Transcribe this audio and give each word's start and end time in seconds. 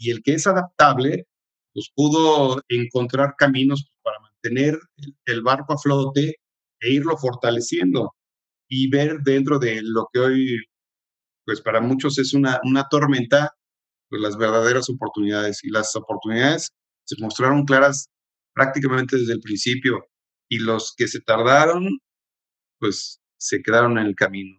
y 0.00 0.10
el 0.10 0.22
que 0.22 0.32
es 0.32 0.46
adaptable, 0.46 1.26
pues 1.74 1.90
pudo 1.94 2.60
encontrar 2.68 3.34
caminos 3.36 3.86
para 4.02 4.18
mantener 4.18 4.80
el 5.26 5.42
barco 5.42 5.74
a 5.74 5.78
flote 5.78 6.36
e 6.80 6.90
irlo 6.90 7.16
fortaleciendo 7.18 8.14
y 8.66 8.88
ver 8.88 9.18
dentro 9.22 9.58
de 9.58 9.80
lo 9.82 10.08
que 10.10 10.18
hoy, 10.18 10.58
pues 11.44 11.60
para 11.60 11.82
muchos 11.82 12.18
es 12.18 12.32
una, 12.32 12.60
una 12.64 12.88
tormenta, 12.88 13.54
pues 14.08 14.22
las 14.22 14.38
verdaderas 14.38 14.88
oportunidades. 14.88 15.62
Y 15.64 15.68
las 15.68 15.94
oportunidades 15.94 16.70
se 17.04 17.16
mostraron 17.20 17.66
claras 17.66 18.08
prácticamente 18.54 19.18
desde 19.18 19.34
el 19.34 19.40
principio. 19.40 20.06
Y 20.48 20.60
los 20.60 20.94
que 20.96 21.08
se 21.08 21.20
tardaron, 21.20 21.98
pues 22.78 23.20
se 23.36 23.62
quedaron 23.62 23.98
en 23.98 24.06
el 24.06 24.14
camino. 24.14 24.58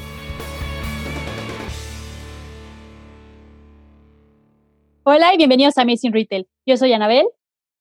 Hola 5.13 5.33
y 5.33 5.37
bienvenidos 5.37 5.77
a 5.77 5.81
Amazing 5.81 6.13
Retail. 6.13 6.47
Yo 6.65 6.77
soy 6.77 6.93
Anabel. 6.93 7.25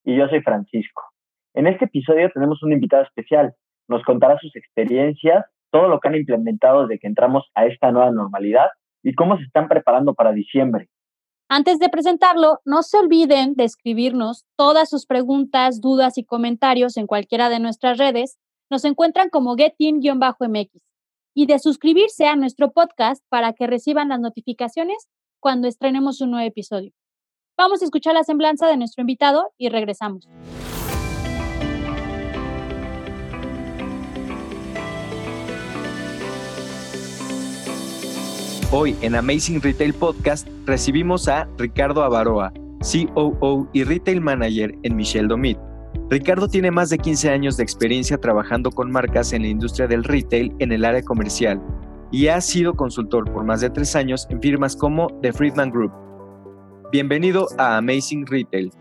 Y 0.05 0.17
yo 0.17 0.27
soy 0.27 0.41
Francisco. 0.41 1.00
En 1.55 1.69
este 1.69 1.84
episodio 1.84 2.28
tenemos 2.34 2.61
un 2.64 2.72
invitado 2.72 3.05
especial. 3.05 3.55
Nos 3.87 4.03
contará 4.03 4.37
sus 4.41 4.56
experiencias, 4.56 5.45
todo 5.70 5.87
lo 5.87 6.00
que 6.00 6.09
han 6.09 6.17
implementado 6.17 6.89
desde 6.89 6.98
que 6.98 7.06
entramos 7.06 7.45
a 7.55 7.67
esta 7.67 7.92
nueva 7.92 8.11
normalidad 8.11 8.67
y 9.05 9.14
cómo 9.14 9.37
se 9.37 9.45
están 9.45 9.69
preparando 9.69 10.14
para 10.14 10.33
diciembre. 10.33 10.89
Antes 11.48 11.78
de 11.78 11.89
presentarlo, 11.89 12.59
no 12.64 12.83
se 12.83 12.98
olviden 12.98 13.55
de 13.55 13.62
escribirnos 13.62 14.44
todas 14.56 14.91
sus 14.91 15.06
preguntas, 15.06 15.81
dudas 15.81 16.19
y 16.19 16.25
comentarios 16.25 16.97
en 16.97 17.06
cualquiera 17.06 17.48
de 17.48 17.61
nuestras 17.61 17.97
redes. 17.97 18.41
Nos 18.70 18.84
encuentran 18.84 19.28
como 19.28 19.55
getin-mx 19.55 20.81
y 21.34 21.47
de 21.47 21.59
suscribirse 21.61 22.27
a 22.27 22.34
nuestro 22.34 22.72
podcast 22.72 23.25
para 23.28 23.53
que 23.53 23.69
reciban 23.69 24.09
las 24.09 24.19
notificaciones 24.19 25.09
cuando 25.39 25.69
estrenemos 25.69 26.20
un 26.22 26.33
nuevo 26.33 26.48
episodio. 26.48 26.91
Vamos 27.62 27.83
a 27.83 27.84
escuchar 27.84 28.14
la 28.14 28.25
semblanza 28.25 28.66
de 28.69 28.78
nuestro 28.78 29.03
invitado 29.03 29.53
y 29.58 29.69
regresamos. 29.69 30.27
Hoy 38.72 38.97
en 39.03 39.14
Amazing 39.14 39.61
Retail 39.61 39.92
Podcast 39.92 40.48
recibimos 40.64 41.28
a 41.28 41.47
Ricardo 41.58 42.03
Avaroa, 42.03 42.50
COO 42.81 43.69
y 43.75 43.84
Retail 43.84 44.22
Manager 44.22 44.75
en 44.83 44.97
Michel 44.97 45.28
Domit. 45.28 45.58
Ricardo 46.08 46.48
tiene 46.48 46.70
más 46.70 46.88
de 46.88 46.97
15 46.97 47.28
años 47.28 47.58
de 47.58 47.62
experiencia 47.62 48.16
trabajando 48.16 48.70
con 48.70 48.91
marcas 48.91 49.34
en 49.34 49.42
la 49.42 49.48
industria 49.48 49.86
del 49.86 50.05
retail 50.05 50.50
en 50.61 50.72
el 50.72 50.86
área 50.86 51.03
comercial 51.03 51.61
y 52.11 52.28
ha 52.28 52.41
sido 52.41 52.72
consultor 52.72 53.31
por 53.31 53.44
más 53.44 53.61
de 53.61 53.69
tres 53.69 53.94
años 53.97 54.27
en 54.31 54.41
firmas 54.41 54.75
como 54.75 55.08
The 55.20 55.34
Friedman 55.34 55.70
Group, 55.70 55.92
Bienvenido 56.91 57.47
a 57.57 57.77
Amazing 57.77 58.27
Retail. 58.27 58.73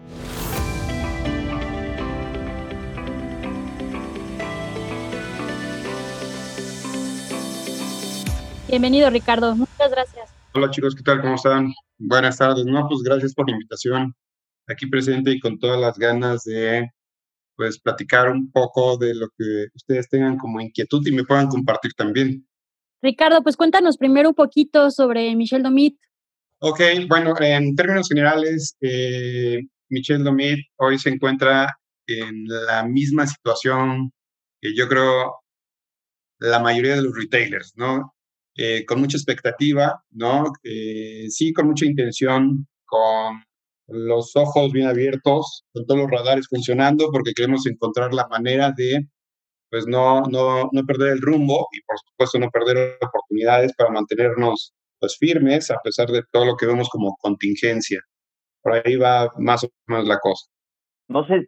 Bienvenido, 8.68 9.12
Ricardo. 9.12 9.56
Muchas 9.56 9.92
gracias. 9.92 10.34
Hola 10.56 10.72
chicos, 10.72 10.96
¿qué 10.96 11.03
tal? 11.03 11.22
¿Cómo 11.22 11.36
están? 11.36 11.72
Buenas 12.00 12.40
tardes. 12.40 12.66
No, 12.66 12.88
pues 12.88 13.03
gracias 13.03 13.36
por 13.36 13.48
la 13.48 13.53
invitación. 13.53 14.16
Aquí 14.68 14.88
presente 14.88 15.31
y 15.31 15.40
con 15.40 15.59
todas 15.59 15.80
las 15.80 16.00
ganas 16.00 16.44
de 16.46 16.90
pues 17.56 17.80
platicar 17.80 18.31
un 18.31 18.52
poco 18.52 18.98
de 18.98 19.14
lo 19.14 19.28
que 19.38 19.68
ustedes 19.75 20.09
tengan 20.09 20.38
como 20.38 20.62
inquietud 20.62 21.06
y 21.06 21.12
me 21.12 21.25
puedan 21.25 21.48
compartir 21.48 21.92
también. 21.94 22.48
Ricardo, 23.03 23.44
pues 23.44 23.56
cuéntanos 23.56 23.98
primero 23.98 24.30
un 24.30 24.36
poquito 24.36 24.90
sobre 24.90 25.36
Michelle 25.36 25.64
Domit. 25.64 26.00
Ok, 26.62 26.81
bueno, 27.08 27.34
en 27.40 27.74
términos 27.75 28.09
generales, 28.09 28.75
eh, 28.81 29.59
Michel 29.90 30.24
Domit 30.25 30.59
hoy 30.78 31.00
se 31.00 31.09
encuentra 31.09 31.70
en 32.06 32.44
la 32.47 32.84
misma 32.84 33.25
situación 33.28 34.12
que 34.62 34.75
yo 34.75 34.88
creo 34.90 35.36
la 36.40 36.59
mayoría 36.59 36.96
de 36.96 37.03
los 37.03 37.16
retailers, 37.16 37.74
¿no? 37.75 38.14
Eh, 38.58 38.86
con 38.86 39.00
mucha 39.00 39.18
expectativa, 39.18 40.03
¿no? 40.12 40.52
Eh, 40.64 41.28
sí, 41.30 41.53
con 41.53 41.68
mucha 41.68 41.86
intención, 41.86 42.68
con 42.86 43.44
los 43.88 44.36
ojos 44.36 44.72
bien 44.74 44.88
abiertos, 44.88 45.64
con 45.74 45.86
todos 45.86 46.02
los 46.02 46.12
radares 46.12 46.48
funcionando, 46.50 47.09
porque 47.12 47.34
queremos 47.34 47.66
encontrar 47.68 48.14
la 48.14 48.28
manera 48.28 48.74
de, 48.75 49.08
pues, 49.72 49.86
no, 49.88 50.24
no, 50.24 50.69
no 50.72 50.86
perder 50.86 51.14
el 51.14 51.22
rumbo 51.22 51.68
y, 51.74 51.81
por 51.84 51.98
supuesto, 52.00 52.40
no 52.40 52.50
perder 52.52 52.98
oportunidades 53.02 53.74
para 53.75 53.92
mantenernos 53.92 54.74
pues 55.00 55.18
firmes 55.18 55.72
a 55.72 55.78
pesar 55.84 56.08
de 56.08 56.24
todo 56.32 56.46
lo 56.46 56.56
que 56.56 56.66
vemos 56.66 56.90
como 56.90 57.16
contingencia. 57.20 58.02
Por 58.62 58.74
ahí 58.74 58.96
va 58.96 59.30
más 59.38 59.64
o 59.64 59.70
menos 59.88 60.08
la 60.08 60.20
cosa. 60.20 60.50
No 61.08 61.26
sé 61.26 61.46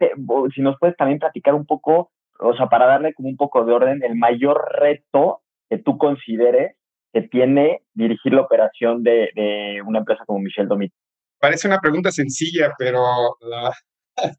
si 0.56 0.62
nos 0.62 0.76
puedes 0.80 0.98
también 0.98 1.20
platicar 1.20 1.54
un 1.54 1.66
poco, 1.66 2.12
o 2.40 2.56
sea, 2.56 2.68
para 2.68 2.88
darle 2.88 3.14
como 3.14 3.30
un 3.30 3.38
poco 3.38 3.64
de 3.64 3.74
orden, 3.74 4.04
el 4.04 4.16
mayor 4.16 4.64
reto 4.80 5.42
que 5.70 5.78
tú 5.78 5.98
consideres 5.98 6.76
que 7.14 7.22
tiene 7.24 7.82
dirigir 7.94 8.34
la 8.34 8.42
operación 8.42 9.04
de, 9.04 9.82
una 9.86 10.00
empresa 10.00 10.24
como 10.26 10.40
Michelle 10.40 10.68
Domit. 10.68 10.94
Parece 11.40 11.68
una 11.68 11.80
pregunta 11.80 12.12
sencilla, 12.12 12.72
pero 12.78 13.04
la, 13.42 13.74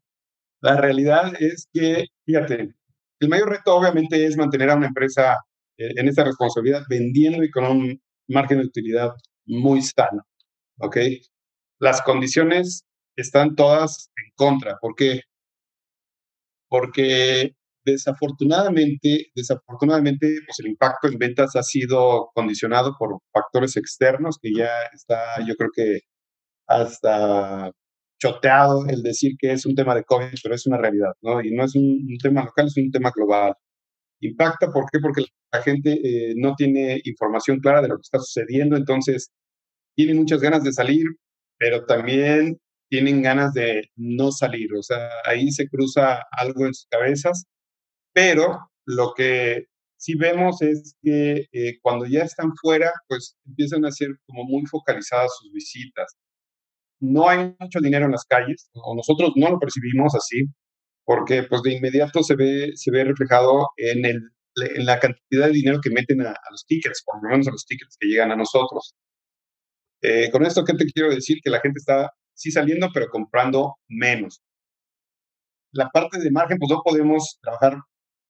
la 0.61 0.77
realidad 0.77 1.33
es 1.39 1.69
que, 1.71 2.05
fíjate, 2.25 2.73
el 3.19 3.29
mayor 3.29 3.49
reto 3.49 3.75
obviamente 3.75 4.25
es 4.25 4.37
mantener 4.37 4.69
a 4.69 4.75
una 4.75 4.87
empresa 4.87 5.37
eh, 5.77 5.93
en 5.95 6.07
esta 6.07 6.23
responsabilidad 6.23 6.83
vendiendo 6.89 7.43
y 7.43 7.49
con 7.49 7.65
un 7.65 8.01
margen 8.27 8.59
de 8.59 8.65
utilidad 8.65 9.11
muy 9.45 9.81
sano. 9.81 10.23
¿Ok? 10.79 10.97
Las 11.79 12.01
condiciones 12.01 12.85
están 13.15 13.55
todas 13.55 14.09
en 14.17 14.31
contra. 14.35 14.77
¿Por 14.81 14.95
qué? 14.95 15.21
Porque 16.69 17.53
desafortunadamente, 17.85 19.27
desafortunadamente, 19.35 20.39
pues 20.45 20.59
el 20.59 20.67
impacto 20.67 21.07
en 21.07 21.17
ventas 21.19 21.55
ha 21.55 21.63
sido 21.63 22.29
condicionado 22.33 22.95
por 22.97 23.19
factores 23.33 23.75
externos 23.77 24.37
que 24.41 24.51
ya 24.57 24.83
está, 24.93 25.45
yo 25.45 25.55
creo 25.55 25.69
que 25.73 25.99
hasta 26.67 27.71
choteado 28.19 28.85
el 28.87 29.03
decir 29.03 29.33
que 29.37 29.51
es 29.51 29.65
un 29.65 29.75
tema 29.75 29.95
de 29.95 30.03
COVID, 30.05 30.33
pero 30.41 30.55
es 30.55 30.65
una 30.67 30.77
realidad, 30.77 31.13
¿no? 31.21 31.41
Y 31.43 31.51
no 31.53 31.65
es 31.65 31.75
un 31.75 32.17
tema 32.21 32.45
local, 32.45 32.67
es 32.67 32.77
un 32.77 32.91
tema 32.91 33.11
global 33.15 33.53
impacta. 34.27 34.71
¿Por 34.71 34.85
qué? 34.91 34.99
Porque 34.99 35.25
la 35.51 35.61
gente 35.61 35.91
eh, 36.03 36.33
no 36.35 36.55
tiene 36.55 37.01
información 37.05 37.59
clara 37.59 37.81
de 37.81 37.89
lo 37.89 37.97
que 37.97 38.03
está 38.03 38.19
sucediendo, 38.19 38.75
entonces 38.77 39.31
tienen 39.95 40.17
muchas 40.17 40.41
ganas 40.41 40.63
de 40.63 40.73
salir, 40.73 41.05
pero 41.57 41.85
también 41.85 42.59
tienen 42.89 43.21
ganas 43.21 43.53
de 43.53 43.89
no 43.95 44.31
salir. 44.31 44.73
O 44.75 44.83
sea, 44.83 45.09
ahí 45.25 45.51
se 45.51 45.67
cruza 45.67 46.21
algo 46.31 46.65
en 46.65 46.73
sus 46.73 46.87
cabezas, 46.89 47.45
pero 48.13 48.69
lo 48.85 49.13
que 49.15 49.67
sí 49.97 50.15
vemos 50.15 50.61
es 50.61 50.95
que 51.01 51.47
eh, 51.51 51.79
cuando 51.81 52.05
ya 52.05 52.23
están 52.23 52.51
fuera, 52.61 52.91
pues 53.07 53.37
empiezan 53.45 53.85
a 53.85 53.91
ser 53.91 54.09
como 54.25 54.43
muy 54.43 54.65
focalizadas 54.65 55.31
sus 55.39 55.51
visitas. 55.53 56.15
No 56.99 57.29
hay 57.29 57.55
mucho 57.59 57.79
dinero 57.81 58.05
en 58.05 58.11
las 58.11 58.25
calles, 58.25 58.69
o 58.73 58.95
nosotros 58.95 59.31
no 59.35 59.49
lo 59.51 59.59
percibimos 59.59 60.13
así, 60.15 60.45
porque 61.05 61.43
pues 61.43 61.61
de 61.61 61.73
inmediato 61.73 62.23
se 62.23 62.35
ve, 62.35 62.71
se 62.75 62.91
ve 62.91 63.03
reflejado 63.03 63.69
en, 63.77 64.05
el, 64.05 64.31
en 64.55 64.85
la 64.85 64.99
cantidad 64.99 65.47
de 65.47 65.53
dinero 65.53 65.79
que 65.81 65.89
meten 65.89 66.21
a, 66.21 66.33
los 66.51 66.65
tickets, 66.65 67.03
por 67.05 67.21
lo 67.21 67.29
menos 67.29 67.47
a 67.47 67.51
los 67.51 67.65
tickets 67.65 67.97
que 67.99 68.07
llegan 68.07 68.31
a 68.31 68.35
nosotros. 68.35 68.95
Eh, 70.01 70.29
con 70.31 70.45
esto, 70.45 70.63
¿qué 70.63 70.73
te 70.73 70.85
quiero 70.85 71.09
decir? 71.13 71.39
Que 71.43 71.49
la 71.49 71.59
gente 71.61 71.79
está 71.79 72.11
sí 72.33 72.51
saliendo, 72.51 72.89
pero 72.93 73.09
comprando 73.09 73.75
menos. 73.87 74.41
La 75.71 75.89
parte 75.89 76.19
de 76.19 76.31
margen, 76.31 76.57
pues 76.59 76.69
no 76.71 76.81
podemos 76.83 77.39
trabajar 77.41 77.77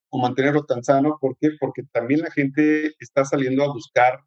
o 0.09 0.19
mantenerlo 0.19 0.63
tan 0.65 0.83
sano. 0.83 1.17
¿Por 1.19 1.35
qué? 1.39 1.49
Porque 1.59 1.83
también 1.91 2.21
la 2.21 2.31
gente 2.31 2.93
está 2.99 3.25
saliendo 3.25 3.63
a 3.63 3.73
buscar 3.73 4.19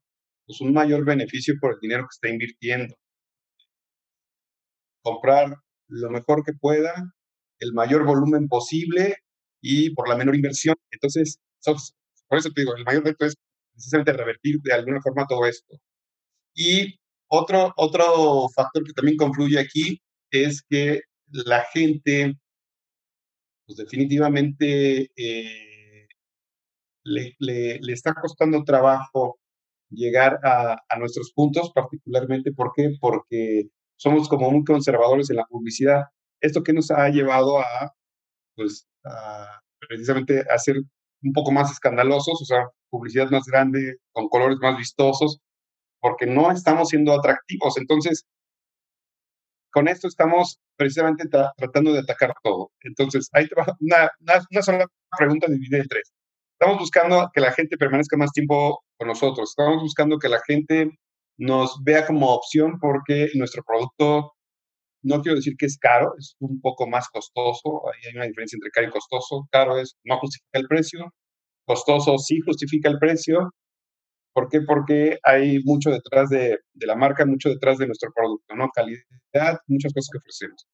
pues, 0.47 0.61
un 0.61 0.73
mayor 0.73 1.05
beneficio 1.05 1.55
por 1.61 1.75
el 1.75 1.81
dinero 1.81 2.03
que 2.03 2.15
está 2.15 2.29
invirtiendo. 2.29 2.95
Comprar 5.03 5.57
lo 5.89 6.11
mejor 6.11 6.43
que 6.45 6.53
pueda, 6.53 6.93
el 7.61 7.73
mayor 7.73 8.05
volumen 8.05 8.49
posible 8.49 9.17
y 9.61 9.91
por 9.91 10.09
la 10.09 10.17
menor 10.17 10.35
inversión. 10.37 10.77
Entonces, 10.91 11.39
por 12.29 12.39
eso 12.39 12.51
te 12.51 12.63
digo, 12.63 12.77
el 12.77 12.85
mayor 12.85 13.05
reto 13.05 13.27
es 13.27 13.35
precisamente 13.73 14.13
revertir 14.13 14.61
de 14.63 14.73
alguna 14.73 15.01
forma 15.03 15.27
todo 15.27 15.47
esto. 15.47 15.79
Y 16.55 16.99
otro, 17.29 17.73
otro 17.77 18.49
factor 18.55 18.85
que 18.85 18.93
también 18.93 19.17
confluye 19.17 19.59
aquí 19.59 20.01
es 20.31 20.63
que 20.69 21.03
la 21.29 21.65
gente, 21.73 22.35
pues 23.67 23.79
definitivamente 23.79 25.11
eh, 25.17 26.09
le, 27.05 27.37
le, 27.39 27.93
está 27.93 28.15
costando 28.15 28.65
trabajo 28.65 29.39
llegar 29.91 30.39
a, 30.45 30.79
a, 30.89 30.99
nuestros 30.99 31.33
puntos, 31.33 31.73
particularmente, 31.75 32.53
¿por 32.53 32.73
qué? 32.75 32.91
Porque 33.01 33.69
somos 33.97 34.29
como 34.29 34.51
muy 34.51 34.65
conservadores 34.65 35.31
en 35.31 35.37
la 35.37 35.47
publicidad. 35.47 36.05
Esto 36.41 36.63
que 36.63 36.73
nos 36.73 36.91
ha 36.91 37.09
llevado 37.09 37.59
a, 37.61 37.95
pues, 38.57 38.87
a 39.05 39.61
precisamente 39.89 40.45
a 40.51 40.59
ser 40.59 40.77
un 41.23 41.33
poco 41.33 41.53
más 41.53 41.71
escandalosos, 41.73 42.43
o 42.43 42.45
sea, 42.45 42.69
publicidad 42.91 43.31
más 43.31 43.45
grande, 43.47 43.97
con 44.13 44.29
colores 44.29 44.59
más 44.61 44.77
vistosos, 44.77 45.39
porque 46.01 46.27
no 46.27 46.51
estamos 46.53 46.89
siendo 46.91 47.13
atractivos. 47.13 47.77
Entonces, 47.79 48.25
con 49.73 49.89
esto 49.89 50.09
estamos 50.09 50.59
precisamente 50.77 51.29
tratando 51.29 51.93
de 51.93 52.01
atacar 52.01 52.33
todo. 52.43 52.71
Entonces, 52.81 53.29
ahí 53.33 53.47
una, 53.81 54.11
una, 54.51 54.63
sola 54.63 54.87
pregunta 55.19 55.49
dividida 55.49 55.79
en 55.79 55.89
tres. 55.89 56.13
Estamos 56.59 56.81
buscando 56.81 57.31
que 57.35 57.41
la 57.41 57.53
gente 57.53 57.77
permanezca 57.77 58.17
más 58.17 58.33
tiempo 58.33 58.83
con 58.99 59.09
nosotros. 59.09 59.51
Estamos 59.51 59.83
buscando 59.83 60.19
que 60.19 60.29
la 60.29 60.41
gente 60.47 60.99
nos 61.39 61.83
vea 61.85 62.07
como 62.07 62.33
opción 62.33 62.79
porque 62.81 63.29
nuestro 63.35 63.63
producto, 63.65 64.33
no 65.07 65.23
quiero 65.23 65.37
decir 65.37 65.55
que 65.57 65.67
es 65.67 65.79
caro, 65.79 66.15
es 66.19 66.37
un 66.41 66.61
poco 66.61 66.89
más 66.89 67.09
costoso. 67.09 67.83
Hay 67.89 68.15
una 68.17 68.27
diferencia 68.27 68.57
entre 68.57 68.71
caro 68.71 68.89
y 68.89 68.91
costoso. 68.91 69.47
Caro 69.51 69.79
es 69.79 69.97
no 70.05 70.19
justifica 70.19 70.59
el 70.59 70.67
precio, 70.67 71.15
costoso 71.65 72.19
sí 72.19 72.41
justifica 72.45 72.89
el 72.89 72.99
precio. 72.99 73.51
¿Por 74.35 74.49
qué? 74.49 74.61
Porque 74.61 75.19
hay 75.23 75.61
mucho 75.65 75.91
detrás 75.91 76.29
de, 76.29 76.59
de, 76.75 76.87
la 76.87 76.95
marca, 76.95 77.25
mucho 77.25 77.49
detrás 77.49 77.79
de 77.79 77.87
nuestro 77.87 78.11
producto, 78.15 78.55
¿no? 78.55 78.69
Calidad, 78.75 79.61
muchas 79.67 79.95
cosas 79.95 80.09
que 80.13 80.19
ofrecemos. 80.19 80.67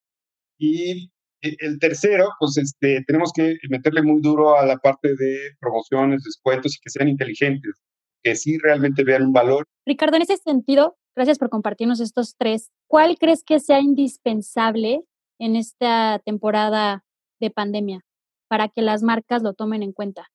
Y 0.59 1.13
e, 1.43 1.57
el 1.61 1.79
tercero, 1.79 2.29
pues 2.41 2.57
este, 2.57 3.05
tenemos 3.07 3.31
que 3.33 3.57
meterle 3.69 4.03
muy 4.03 4.21
duro 4.21 4.57
a 4.57 4.67
la 4.67 4.79
parte 4.79 5.09
de 5.17 5.53
promociones, 5.61 6.25
descuentos 6.25 6.77
y 6.77 6.81
que 6.81 6.91
sean 6.91 7.09
inteligentes, 7.09 7.75
que 8.23 8.35
sí 8.35 8.59
realmente 8.59 9.05
vean 9.05 9.27
un 9.27 9.33
valor. 9.33 9.65
Ricardo, 9.87 10.17
en 10.17 10.23
ese 10.23 10.37
sentido, 10.39 10.97
gracias 11.15 11.39
por 11.39 11.51
compartirnos 11.51 12.01
estos 12.01 12.37
tres. 12.37 12.71
¿Cuál 12.87 13.19
crees 13.19 13.45
que 13.45 13.61
sea 13.61 13.81
indispensable 13.81 15.03
en 15.39 15.57
esta 15.57 16.21
temporada 16.25 17.05
de 17.41 17.51
pandemia 17.51 18.01
para 18.49 18.69
que 18.69 18.83
las 18.83 19.03
marcas 19.03 19.43
lo 19.43 19.55
tomen 19.55 19.83
en 19.83 19.93
cuenta? 19.93 20.29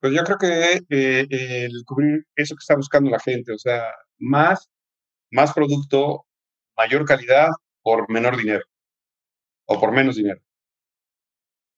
Pues 0.00 0.12
yo 0.12 0.24
creo 0.24 0.38
que 0.38 0.80
eh, 0.90 1.26
el 1.30 1.84
cubrir 1.84 2.26
eso 2.34 2.54
que 2.54 2.60
está 2.60 2.74
buscando 2.74 3.10
la 3.10 3.20
gente, 3.20 3.52
o 3.52 3.58
sea, 3.58 3.84
más, 4.18 4.68
más 5.30 5.52
producto, 5.52 6.26
mayor 6.76 7.04
calidad 7.04 7.50
por 7.82 8.10
menor 8.10 8.36
dinero 8.36 8.64
o 9.66 9.78
por 9.78 9.92
menos 9.92 10.16
dinero. 10.16 10.40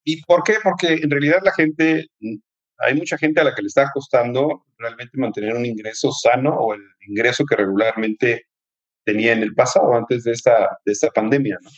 ¿Y 0.04 0.22
por 0.22 0.42
qué? 0.42 0.54
Porque 0.62 0.94
en 0.94 1.10
realidad 1.10 1.40
la 1.42 1.52
gente, 1.52 2.06
mm, 2.20 2.36
hay 2.80 2.94
mucha 2.94 3.18
gente 3.18 3.40
a 3.40 3.44
la 3.44 3.54
que 3.54 3.62
le 3.62 3.66
está 3.66 3.90
costando 3.92 4.64
realmente 4.78 5.18
mantener 5.18 5.54
un 5.54 5.66
ingreso 5.66 6.10
sano 6.12 6.54
o 6.54 6.74
el 6.74 6.82
ingreso 7.06 7.44
que 7.44 7.56
regularmente 7.56 8.44
tenía 9.04 9.32
en 9.32 9.42
el 9.42 9.54
pasado, 9.54 9.94
antes 9.94 10.24
de 10.24 10.32
esta, 10.32 10.78
de 10.84 10.92
esta 10.92 11.08
pandemia, 11.10 11.58
¿no? 11.62 11.70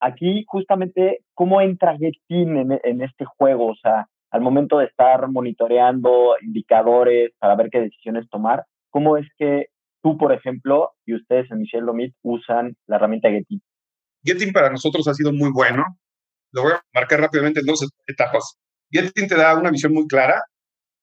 Aquí 0.00 0.44
justamente, 0.48 1.20
¿cómo 1.34 1.60
entra 1.60 1.96
Getin 1.96 2.56
en, 2.56 2.80
en 2.82 3.02
este 3.02 3.24
juego? 3.24 3.68
O 3.68 3.76
sea, 3.76 4.08
al 4.30 4.40
momento 4.40 4.78
de 4.78 4.86
estar 4.86 5.28
monitoreando 5.28 6.34
indicadores 6.40 7.30
para 7.38 7.54
ver 7.54 7.68
qué 7.70 7.80
decisiones 7.80 8.28
tomar, 8.28 8.64
¿cómo 8.90 9.16
es 9.16 9.26
que 9.38 9.66
tú, 10.02 10.18
por 10.18 10.32
ejemplo, 10.32 10.90
y 11.06 11.14
ustedes 11.14 11.50
en 11.50 11.58
Michelle 11.58 11.84
Lomit 11.84 12.14
usan 12.22 12.74
la 12.86 12.96
herramienta 12.96 13.30
Getin? 13.30 13.62
Getin 14.24 14.52
para 14.52 14.70
nosotros 14.70 15.06
ha 15.06 15.14
sido 15.14 15.32
muy 15.32 15.50
bueno. 15.52 15.84
Lo 16.52 16.62
voy 16.62 16.72
a 16.72 16.82
marcar 16.94 17.20
rápidamente 17.20 17.60
en 17.60 17.66
dos 17.66 17.88
etapas. 18.06 18.58
Getin 18.92 19.26
te 19.26 19.36
da 19.36 19.56
una 19.56 19.70
visión 19.70 19.94
muy 19.94 20.06
clara 20.06 20.44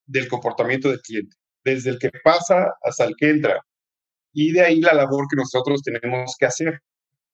del 0.06 0.28
comportamiento 0.28 0.90
del 0.90 1.02
cliente, 1.02 1.36
desde 1.64 1.90
el 1.92 2.00
que 2.00 2.12
pasa 2.24 2.74
hasta 2.82 3.06
el 3.06 3.16
que 3.18 3.30
entra. 3.30 3.62
Y 4.34 4.52
de 4.52 4.62
ahí 4.62 4.80
la 4.80 4.94
labor 4.94 5.26
que 5.30 5.36
nosotros 5.36 5.82
tenemos 5.82 6.36
que 6.40 6.46
hacer 6.46 6.80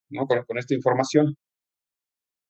¿no? 0.09 0.25
con, 0.25 0.43
con 0.45 0.57
esta 0.57 0.73
información. 0.73 1.35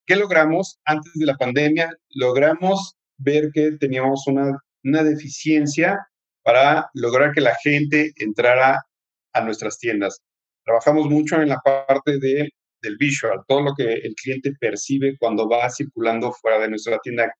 ¿Qué 0.06 0.16
logramos 0.16 0.80
antes 0.86 1.12
de 1.16 1.26
la 1.26 1.36
pandemia? 1.36 1.92
Logramos 2.10 2.96
ver 3.18 3.50
que 3.52 3.72
teníamos 3.80 4.28
una, 4.28 4.56
una 4.84 5.04
deficiencia 5.04 5.98
para 6.44 6.90
lograr 6.94 7.34
que 7.34 7.42
la 7.42 7.56
gente 7.64 8.14
entrara 8.18 8.86
a 9.34 9.42
nuestras 9.42 9.80
tiendas. 9.80 10.22
Trabajamos 10.64 11.10
mucho 11.10 11.42
en 11.42 11.50
la 11.50 11.60
parte 11.60 12.20
de, 12.20 12.50
del 12.82 12.98
visual, 12.98 13.42
todo 13.48 13.62
lo 13.62 13.74
que 13.76 13.94
el 13.94 14.14
cliente 14.16 14.54
percibe 14.60 15.18
cuando 15.20 15.50
va 15.50 15.70
circulando 15.70 16.32
fuera 16.32 16.60
de 16.60 16.70
nuestra 16.70 17.00
tienda. 17.00 17.34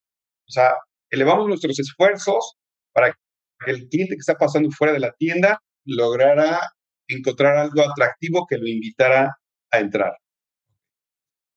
O 0.48 0.52
sea, 0.52 0.74
elevamos 1.10 1.48
nuestros 1.48 1.80
esfuerzos 1.80 2.56
para 2.94 3.12
que 3.66 3.72
el 3.72 3.88
cliente 3.88 4.16
que 4.16 4.20
está 4.20 4.36
pasando 4.36 4.70
fuera 4.72 4.94
de 4.94 5.00
la 5.00 5.12
tienda 5.14 5.60
lograra 5.86 6.62
encontrar 7.08 7.58
algo 7.58 7.82
atractivo 7.82 8.46
que 8.48 8.58
lo 8.58 8.68
invitara 8.68 9.38
a 9.72 9.80
entrar. 9.80 10.14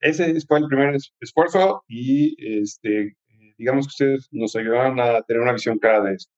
Ese 0.01 0.35
fue 0.47 0.59
el 0.59 0.67
primer 0.67 0.97
esfuerzo 1.21 1.83
y 1.89 2.61
este, 2.61 3.17
digamos 3.57 3.87
que 3.87 4.05
ustedes 4.05 4.29
nos 4.31 4.55
ayudaron 4.55 5.01
a 5.01 5.23
tener 5.23 5.43
una 5.43 5.53
visión 5.53 5.79
clara 5.79 6.03
de 6.03 6.15
esto. 6.15 6.33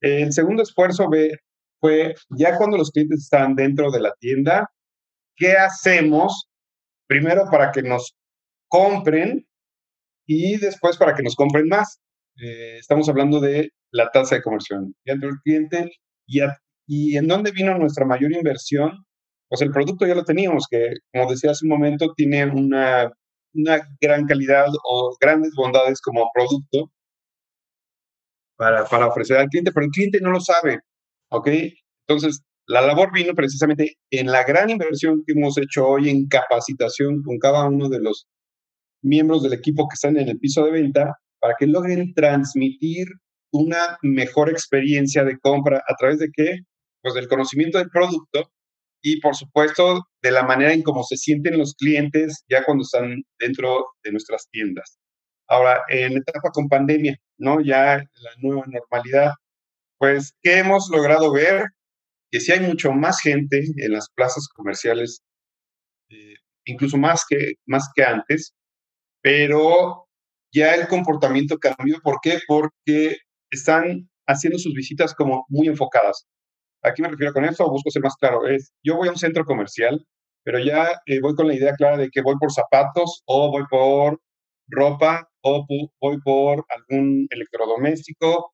El 0.00 0.32
segundo 0.32 0.62
esfuerzo 0.62 1.08
fue 1.80 2.14
ya 2.30 2.56
cuando 2.56 2.76
los 2.76 2.90
clientes 2.90 3.24
están 3.24 3.54
dentro 3.54 3.90
de 3.90 4.00
la 4.00 4.12
tienda, 4.20 4.70
¿qué 5.36 5.52
hacemos? 5.52 6.48
Primero 7.08 7.44
para 7.50 7.72
que 7.72 7.82
nos 7.82 8.14
compren 8.68 9.46
y 10.26 10.56
después 10.58 10.96
para 10.96 11.14
que 11.14 11.22
nos 11.22 11.36
compren 11.36 11.68
más. 11.68 12.00
Eh, 12.42 12.78
estamos 12.78 13.08
hablando 13.08 13.40
de 13.40 13.70
la 13.92 14.10
tasa 14.10 14.36
de 14.36 14.42
conversión. 14.42 14.94
Ya 15.06 15.14
entró 15.14 15.30
el 15.30 15.40
cliente 15.42 15.90
y, 16.26 16.40
y 16.86 17.16
en 17.16 17.28
dónde 17.28 17.52
vino 17.52 17.76
nuestra 17.78 18.04
mayor 18.04 18.32
inversión. 18.32 19.04
Pues 19.48 19.62
el 19.62 19.70
producto 19.70 20.06
ya 20.06 20.14
lo 20.14 20.24
teníamos, 20.24 20.66
que 20.68 20.94
como 21.12 21.30
decía 21.30 21.52
hace 21.52 21.64
un 21.64 21.70
momento, 21.70 22.12
tiene 22.16 22.44
una 22.46 23.12
una 23.56 23.80
gran 24.00 24.26
calidad 24.26 24.66
o 24.84 25.16
grandes 25.20 25.52
bondades 25.56 26.00
como 26.00 26.30
producto 26.34 26.90
para, 28.56 28.84
para 28.84 29.06
ofrecer 29.06 29.38
al 29.38 29.48
cliente, 29.48 29.72
pero 29.72 29.86
el 29.86 29.92
cliente 29.92 30.20
no 30.20 30.30
lo 30.30 30.40
sabe, 30.40 30.80
¿ok? 31.30 31.48
Entonces, 32.06 32.42
la 32.66 32.80
labor 32.80 33.12
vino 33.12 33.34
precisamente 33.34 33.96
en 34.10 34.26
la 34.26 34.44
gran 34.44 34.70
inversión 34.70 35.22
que 35.26 35.32
hemos 35.32 35.56
hecho 35.58 35.86
hoy 35.86 36.08
en 36.08 36.26
capacitación 36.26 37.22
con 37.22 37.38
cada 37.38 37.64
uno 37.64 37.88
de 37.88 38.00
los 38.00 38.26
miembros 39.06 39.42
del 39.42 39.52
equipo 39.52 39.88
que 39.88 39.94
están 39.94 40.16
en 40.18 40.28
el 40.28 40.38
piso 40.38 40.64
de 40.64 40.72
venta 40.72 41.16
para 41.40 41.54
que 41.58 41.66
logren 41.66 42.12
transmitir 42.14 43.06
una 43.52 43.98
mejor 44.02 44.50
experiencia 44.50 45.24
de 45.24 45.38
compra 45.38 45.82
a 45.86 45.94
través 45.94 46.18
de 46.18 46.28
qué? 46.32 46.58
Pues 47.02 47.14
del 47.14 47.28
conocimiento 47.28 47.78
del 47.78 47.88
producto 47.88 48.50
y 49.02 49.20
por 49.20 49.36
supuesto 49.36 50.08
de 50.22 50.30
la 50.32 50.42
manera 50.42 50.72
en 50.72 50.82
cómo 50.82 51.04
se 51.04 51.16
sienten 51.16 51.58
los 51.58 51.74
clientes 51.74 52.44
ya 52.50 52.64
cuando 52.64 52.82
están 52.82 53.22
dentro 53.38 53.86
de 54.02 54.10
nuestras 54.12 54.48
tiendas. 54.50 54.98
Ahora, 55.48 55.82
en 55.88 56.16
etapa 56.16 56.50
con 56.50 56.68
pandemia, 56.68 57.16
¿no? 57.38 57.60
Ya 57.60 57.98
la 57.98 58.30
nueva 58.38 58.64
normalidad, 58.66 59.32
pues, 59.98 60.34
¿qué 60.42 60.58
hemos 60.58 60.88
logrado 60.90 61.32
ver? 61.32 61.66
Que 62.30 62.40
sí 62.40 62.52
hay 62.52 62.60
mucho 62.60 62.92
más 62.92 63.20
gente 63.20 63.62
en 63.76 63.92
las 63.92 64.08
plazas 64.10 64.48
comerciales, 64.48 65.22
eh, 66.10 66.34
incluso 66.64 66.98
más 66.98 67.24
que, 67.28 67.52
más 67.66 67.88
que 67.94 68.02
antes, 68.02 68.52
pero 69.26 70.06
ya 70.54 70.76
el 70.76 70.86
comportamiento 70.86 71.58
cambió. 71.58 71.98
¿Por 72.00 72.20
qué? 72.22 72.38
Porque 72.46 73.16
están 73.50 74.08
haciendo 74.24 74.56
sus 74.56 74.72
visitas 74.72 75.16
como 75.16 75.44
muy 75.48 75.66
enfocadas. 75.66 76.28
¿A 76.84 76.94
qué 76.94 77.02
me 77.02 77.08
refiero 77.08 77.32
con 77.32 77.44
eso? 77.44 77.68
Busco 77.68 77.90
ser 77.90 78.02
más 78.02 78.14
claro. 78.20 78.46
Es, 78.46 78.72
yo 78.84 78.94
voy 78.94 79.08
a 79.08 79.10
un 79.10 79.18
centro 79.18 79.44
comercial, 79.44 80.06
pero 80.44 80.60
ya 80.60 81.00
eh, 81.06 81.18
voy 81.20 81.34
con 81.34 81.48
la 81.48 81.56
idea 81.56 81.74
clara 81.74 81.96
de 81.96 82.08
que 82.08 82.22
voy 82.22 82.36
por 82.38 82.52
zapatos 82.52 83.24
o 83.26 83.50
voy 83.50 83.64
por 83.68 84.20
ropa 84.68 85.28
o 85.40 85.66
voy 86.00 86.20
por 86.20 86.64
algún 86.68 87.26
electrodoméstico 87.30 88.52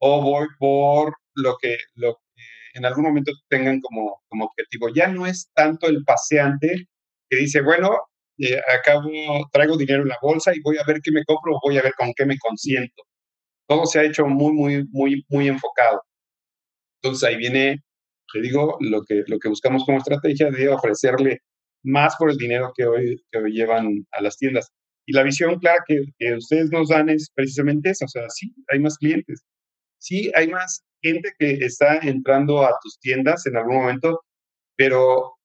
o 0.00 0.20
voy 0.20 0.48
por 0.58 1.14
lo 1.36 1.58
que, 1.62 1.76
lo 1.94 2.18
en 2.74 2.84
algún 2.84 3.04
momento 3.04 3.30
tengan 3.48 3.80
como, 3.80 4.20
como 4.28 4.46
objetivo. 4.46 4.88
Ya 4.92 5.06
no 5.06 5.26
es 5.26 5.48
tanto 5.54 5.86
el 5.86 6.02
paseante 6.02 6.88
que 7.30 7.36
dice, 7.36 7.60
bueno, 7.62 7.90
eh, 8.38 8.60
acabo, 8.78 9.10
traigo 9.52 9.76
dinero 9.76 10.02
en 10.02 10.08
la 10.08 10.18
bolsa 10.22 10.54
y 10.54 10.60
voy 10.60 10.76
a 10.78 10.84
ver 10.86 11.00
qué 11.02 11.12
me 11.12 11.24
compro 11.24 11.54
o 11.56 11.60
voy 11.62 11.78
a 11.78 11.82
ver 11.82 11.94
con 11.96 12.12
qué 12.16 12.26
me 12.26 12.38
consiento. 12.38 13.02
Todo 13.68 13.86
se 13.86 14.00
ha 14.00 14.04
hecho 14.04 14.26
muy, 14.26 14.52
muy, 14.52 14.84
muy, 14.90 15.24
muy 15.28 15.48
enfocado. 15.48 16.02
Entonces 17.02 17.28
ahí 17.28 17.36
viene, 17.36 17.82
te 18.32 18.40
digo, 18.40 18.76
lo 18.80 19.02
que, 19.04 19.22
lo 19.26 19.38
que 19.38 19.48
buscamos 19.48 19.84
como 19.84 19.98
estrategia 19.98 20.50
de 20.50 20.68
ofrecerle 20.68 21.40
más 21.84 22.16
por 22.16 22.30
el 22.30 22.36
dinero 22.36 22.72
que 22.76 22.86
hoy, 22.86 23.22
que 23.30 23.38
hoy 23.38 23.52
llevan 23.52 24.06
a 24.12 24.22
las 24.22 24.36
tiendas. 24.38 24.70
Y 25.06 25.12
la 25.12 25.22
visión 25.22 25.58
clara 25.58 25.82
que, 25.86 26.02
que 26.18 26.34
ustedes 26.34 26.70
nos 26.70 26.88
dan 26.88 27.08
es 27.08 27.30
precisamente 27.34 27.90
eso, 27.90 28.04
o 28.04 28.08
sea, 28.08 28.28
sí, 28.28 28.52
hay 28.68 28.78
más 28.80 28.98
clientes, 28.98 29.42
sí, 29.98 30.30
hay 30.34 30.48
más 30.48 30.84
gente 31.02 31.32
que 31.38 31.52
está 31.64 31.98
entrando 31.98 32.62
a 32.62 32.76
tus 32.82 32.98
tiendas 33.00 33.46
en 33.46 33.56
algún 33.56 33.76
momento 33.76 34.20
pero 34.78 35.37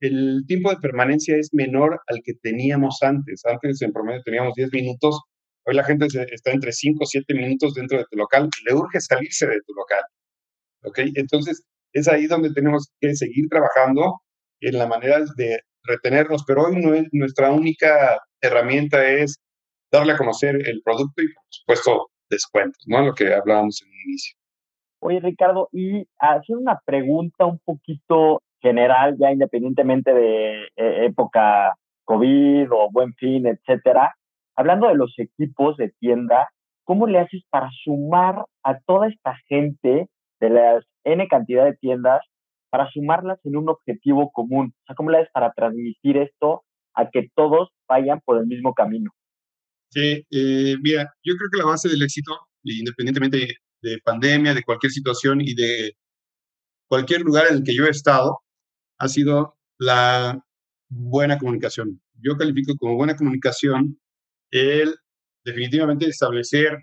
el 0.00 0.44
tiempo 0.46 0.70
de 0.70 0.78
permanencia 0.78 1.36
es 1.36 1.50
menor 1.52 2.00
al 2.06 2.20
que 2.24 2.34
teníamos 2.34 2.98
antes. 3.02 3.42
Antes 3.44 3.82
en 3.82 3.92
promedio 3.92 4.22
teníamos 4.24 4.54
10 4.54 4.72
minutos, 4.72 5.20
hoy 5.66 5.74
la 5.74 5.84
gente 5.84 6.06
está 6.06 6.50
entre 6.52 6.72
5 6.72 7.04
o 7.04 7.06
7 7.06 7.34
minutos 7.34 7.74
dentro 7.74 7.98
de 7.98 8.04
tu 8.10 8.16
local, 8.16 8.48
le 8.66 8.74
urge 8.74 9.00
salirse 9.00 9.46
de 9.46 9.60
tu 9.66 9.74
local. 9.74 10.02
¿Ok? 10.84 10.98
Entonces, 11.14 11.62
es 11.92 12.08
ahí 12.08 12.26
donde 12.26 12.52
tenemos 12.52 12.90
que 13.00 13.14
seguir 13.14 13.48
trabajando 13.48 14.20
en 14.60 14.78
la 14.78 14.86
manera 14.86 15.20
de 15.36 15.60
retenernos, 15.84 16.44
pero 16.46 16.64
hoy 16.64 16.76
no 16.76 16.94
es, 16.94 17.04
nuestra 17.12 17.50
única 17.50 18.20
herramienta 18.40 19.06
es 19.06 19.36
darle 19.92 20.12
a 20.12 20.16
conocer 20.16 20.56
el 20.66 20.80
producto 20.82 21.22
y, 21.22 21.32
por 21.32 21.44
supuesto, 21.48 22.10
descuentos, 22.30 22.82
¿no? 22.86 23.02
Lo 23.02 23.12
que 23.12 23.34
hablábamos 23.34 23.82
en 23.82 23.88
el 23.88 24.00
inicio. 24.06 24.36
Oye, 25.02 25.20
Ricardo, 25.20 25.68
y 25.72 26.06
hacer 26.18 26.56
una 26.56 26.78
pregunta 26.84 27.46
un 27.46 27.58
poquito 27.58 28.42
general, 28.60 29.16
ya 29.18 29.32
independientemente 29.32 30.12
de 30.12 30.64
eh, 30.76 31.06
época 31.06 31.74
COVID 32.04 32.68
o 32.72 32.90
buen 32.90 33.14
fin, 33.14 33.46
etcétera, 33.46 34.14
hablando 34.56 34.88
de 34.88 34.94
los 34.94 35.14
equipos 35.18 35.76
de 35.76 35.92
tienda, 36.00 36.50
¿cómo 36.84 37.06
le 37.06 37.18
haces 37.18 37.42
para 37.50 37.70
sumar 37.84 38.44
a 38.62 38.78
toda 38.80 39.08
esta 39.08 39.36
gente 39.46 40.08
de 40.40 40.50
las 40.50 40.84
N 41.04 41.26
cantidad 41.28 41.64
de 41.64 41.76
tiendas 41.76 42.20
para 42.70 42.90
sumarlas 42.90 43.38
en 43.44 43.56
un 43.56 43.68
objetivo 43.68 44.30
común? 44.32 44.74
O 44.74 44.86
sea, 44.86 44.96
¿cómo 44.96 45.10
le 45.10 45.18
haces 45.18 45.30
para 45.32 45.52
transmitir 45.52 46.16
esto 46.16 46.62
a 46.94 47.08
que 47.10 47.28
todos 47.34 47.70
vayan 47.88 48.20
por 48.24 48.38
el 48.38 48.46
mismo 48.46 48.74
camino? 48.74 49.10
Sí, 49.90 50.24
eh, 50.30 50.76
mira, 50.82 51.12
yo 51.24 51.34
creo 51.36 51.50
que 51.52 51.58
la 51.58 51.66
base 51.66 51.88
del 51.88 52.02
éxito, 52.02 52.32
independientemente 52.62 53.48
de 53.82 53.98
pandemia, 54.04 54.54
de 54.54 54.62
cualquier 54.62 54.92
situación 54.92 55.40
y 55.40 55.54
de 55.54 55.92
cualquier 56.88 57.22
lugar 57.22 57.46
en 57.48 57.56
el 57.56 57.64
que 57.64 57.74
yo 57.74 57.86
he 57.86 57.90
estado, 57.90 58.40
ha 59.00 59.08
sido 59.08 59.56
la 59.78 60.44
buena 60.88 61.38
comunicación. 61.38 62.00
Yo 62.22 62.36
califico 62.36 62.76
como 62.76 62.96
buena 62.96 63.16
comunicación 63.16 63.98
el 64.50 64.94
definitivamente 65.44 66.06
establecer 66.06 66.78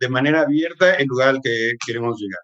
de 0.00 0.08
manera 0.08 0.42
abierta 0.42 0.94
el 0.94 1.06
lugar 1.06 1.28
al 1.28 1.40
que 1.42 1.72
queremos 1.86 2.20
llegar. 2.20 2.40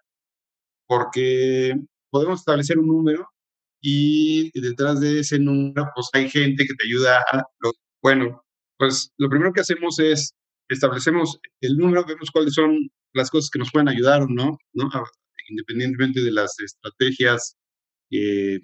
Porque 0.87 1.75
podemos 2.09 2.39
establecer 2.39 2.79
un 2.79 2.87
número 2.87 3.27
y 3.81 4.49
detrás 4.59 5.01
de 5.01 5.19
ese 5.19 5.39
número 5.39 5.89
pues 5.93 6.09
hay 6.13 6.29
gente 6.29 6.65
que 6.65 6.73
te 6.73 6.85
ayuda 6.87 7.19
a... 7.31 7.43
Lo, 7.59 7.73
bueno, 8.01 8.43
pues 8.77 9.11
lo 9.17 9.29
primero 9.29 9.51
que 9.53 9.61
hacemos 9.61 9.99
es 9.99 10.33
establecemos 10.69 11.39
el 11.61 11.77
número, 11.77 12.05
vemos 12.05 12.31
cuáles 12.31 12.53
son 12.53 12.89
las 13.13 13.29
cosas 13.29 13.49
que 13.49 13.59
nos 13.59 13.71
pueden 13.71 13.89
ayudar 13.89 14.21
o 14.21 14.27
no, 14.27 14.57
¿no? 14.73 14.89
independientemente 15.49 16.21
de 16.21 16.31
las 16.31 16.59
estrategias 16.59 17.55
eh, 18.11 18.59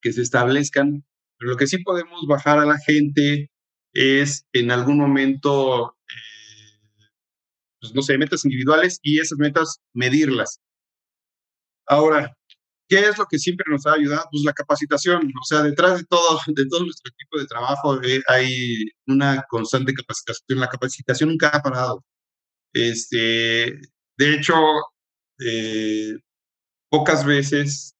que 0.00 0.12
se 0.12 0.22
establezcan, 0.22 1.04
pero 1.38 1.52
lo 1.52 1.56
que 1.56 1.66
sí 1.66 1.78
podemos 1.78 2.26
bajar 2.28 2.58
a 2.58 2.66
la 2.66 2.78
gente 2.78 3.50
es 3.92 4.46
en 4.52 4.70
algún 4.70 4.98
momento, 4.98 5.96
eh, 6.08 7.08
pues 7.80 7.94
no 7.94 8.02
sé, 8.02 8.18
metas 8.18 8.44
individuales 8.44 8.98
y 9.02 9.20
esas 9.20 9.38
metas 9.38 9.80
medirlas. 9.94 10.60
Ahora, 11.86 12.36
¿qué 12.88 13.00
es 13.00 13.18
lo 13.18 13.26
que 13.26 13.38
siempre 13.38 13.64
nos 13.70 13.86
ha 13.86 13.94
ayudado? 13.94 14.26
Pues 14.30 14.44
la 14.44 14.52
capacitación. 14.52 15.32
O 15.40 15.44
sea, 15.44 15.62
detrás 15.62 15.98
de 15.98 16.04
todo, 16.06 16.40
de 16.48 16.66
todo 16.66 16.84
nuestro 16.84 17.12
equipo 17.12 17.38
de 17.38 17.46
trabajo 17.46 18.02
eh, 18.02 18.22
hay 18.28 18.86
una 19.06 19.44
constante 19.48 19.94
capacitación. 19.94 20.60
La 20.60 20.68
capacitación 20.68 21.30
nunca 21.30 21.48
ha 21.50 21.62
parado. 21.62 22.04
Este, 22.72 23.80
de 24.18 24.34
hecho, 24.34 24.54
eh, 25.40 26.14
pocas 26.90 27.24
veces 27.24 27.94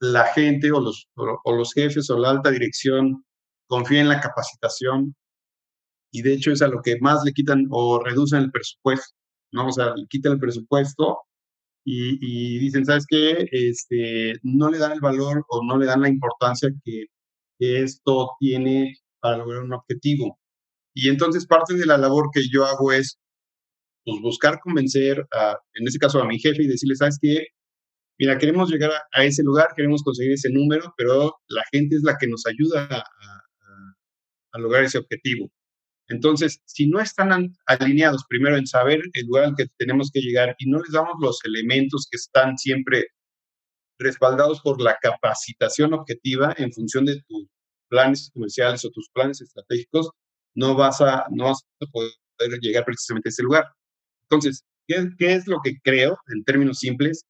la 0.00 0.24
gente 0.26 0.70
o 0.72 0.80
los, 0.80 1.08
o, 1.16 1.54
los 1.54 1.72
jefes 1.72 2.10
o 2.10 2.18
la 2.18 2.30
alta 2.30 2.50
dirección 2.50 3.24
confía 3.68 4.00
en 4.00 4.08
la 4.08 4.20
capacitación 4.20 5.14
y 6.12 6.22
de 6.22 6.34
hecho 6.34 6.52
es 6.52 6.62
a 6.62 6.68
lo 6.68 6.82
que 6.82 6.98
más 7.00 7.24
le 7.24 7.32
quitan 7.32 7.66
o 7.70 8.02
reducen 8.02 8.44
el 8.44 8.50
presupuesto, 8.50 9.14
¿no? 9.52 9.68
O 9.68 9.72
sea, 9.72 9.94
le 9.96 10.06
quitan 10.08 10.32
el 10.32 10.38
presupuesto 10.38 11.18
y, 11.84 12.58
dicen, 12.58 12.84
¿sabes 12.84 13.06
qué? 13.08 13.48
Este, 13.52 14.34
no 14.42 14.70
le 14.70 14.78
dan 14.78 14.92
el 14.92 15.00
valor 15.00 15.44
o 15.48 15.64
no 15.64 15.78
le 15.78 15.86
dan 15.86 16.02
la 16.02 16.08
importancia 16.08 16.68
que, 16.84 17.06
esto 17.58 18.32
tiene 18.38 18.96
para 19.20 19.38
lograr 19.38 19.62
un 19.62 19.72
objetivo. 19.72 20.38
Y 20.94 21.08
entonces 21.08 21.46
parte 21.46 21.74
de 21.74 21.86
la 21.86 21.96
labor 21.96 22.28
que 22.32 22.42
yo 22.52 22.66
hago 22.66 22.92
es 22.92 23.18
pues, 24.04 24.20
buscar 24.22 24.60
convencer, 24.60 25.26
en 25.74 25.86
este 25.86 25.98
caso 25.98 26.20
a 26.20 26.26
mi 26.26 26.38
jefe 26.38 26.64
y 26.64 26.68
decirle, 26.68 26.96
¿sabes 26.96 27.18
qué? 27.20 27.46
Mira, 28.18 28.38
queremos 28.38 28.70
llegar 28.70 28.90
a, 29.12 29.24
ese 29.24 29.42
lugar, 29.42 29.68
queremos 29.76 30.02
conseguir 30.02 30.32
ese 30.32 30.50
número, 30.50 30.92
pero 30.96 31.36
la 31.48 31.62
gente 31.72 31.96
es 31.96 32.02
la 32.02 32.16
que 32.18 32.26
nos 32.26 32.46
ayuda 32.46 32.88
a, 32.90 33.42
lograr 34.58 34.84
ese 34.84 34.96
objetivo. 34.96 35.52
Entonces, 36.08 36.62
si 36.64 36.88
no 36.88 36.98
están 36.98 37.52
alineados 37.66 38.24
primero 38.26 38.56
en 38.56 38.66
saber 38.66 39.02
el 39.12 39.26
lugar 39.26 39.44
al 39.44 39.54
que 39.54 39.66
tenemos 39.76 40.10
que 40.10 40.20
llegar 40.20 40.56
y 40.58 40.70
no 40.70 40.78
les 40.78 40.92
damos 40.92 41.16
los 41.20 41.44
elementos 41.44 42.08
que 42.10 42.16
están 42.16 42.56
siempre 42.56 43.08
respaldados 43.98 44.62
por 44.62 44.80
la 44.80 44.96
capacitación 45.02 45.92
objetiva 45.92 46.54
en 46.56 46.72
función 46.72 47.04
de 47.04 47.20
tus 47.28 47.48
planes 47.90 48.30
comerciales 48.32 48.82
o 48.86 48.90
tus 48.90 49.10
planes 49.10 49.42
estratégicos, 49.42 50.10
no 50.54 50.74
vas 50.74 51.02
a, 51.02 51.26
no 51.30 51.44
vas 51.44 51.62
a 51.82 51.86
poder 51.86 52.60
llegar 52.62 52.86
precisamente 52.86 53.28
a 53.28 53.30
ese 53.30 53.42
lugar. 53.42 53.64
Entonces, 54.30 54.64
¿qué, 54.86 55.10
¿qué, 55.18 55.34
es 55.34 55.46
lo 55.46 55.60
que 55.62 55.74
creo 55.82 56.18
en 56.34 56.44
términos 56.44 56.78
simples? 56.78 57.26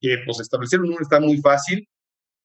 Que 0.00 0.16
pues 0.24 0.40
establecer 0.40 0.80
un 0.80 0.86
número 0.86 1.02
está 1.02 1.20
muy 1.20 1.38
fácil, 1.38 1.86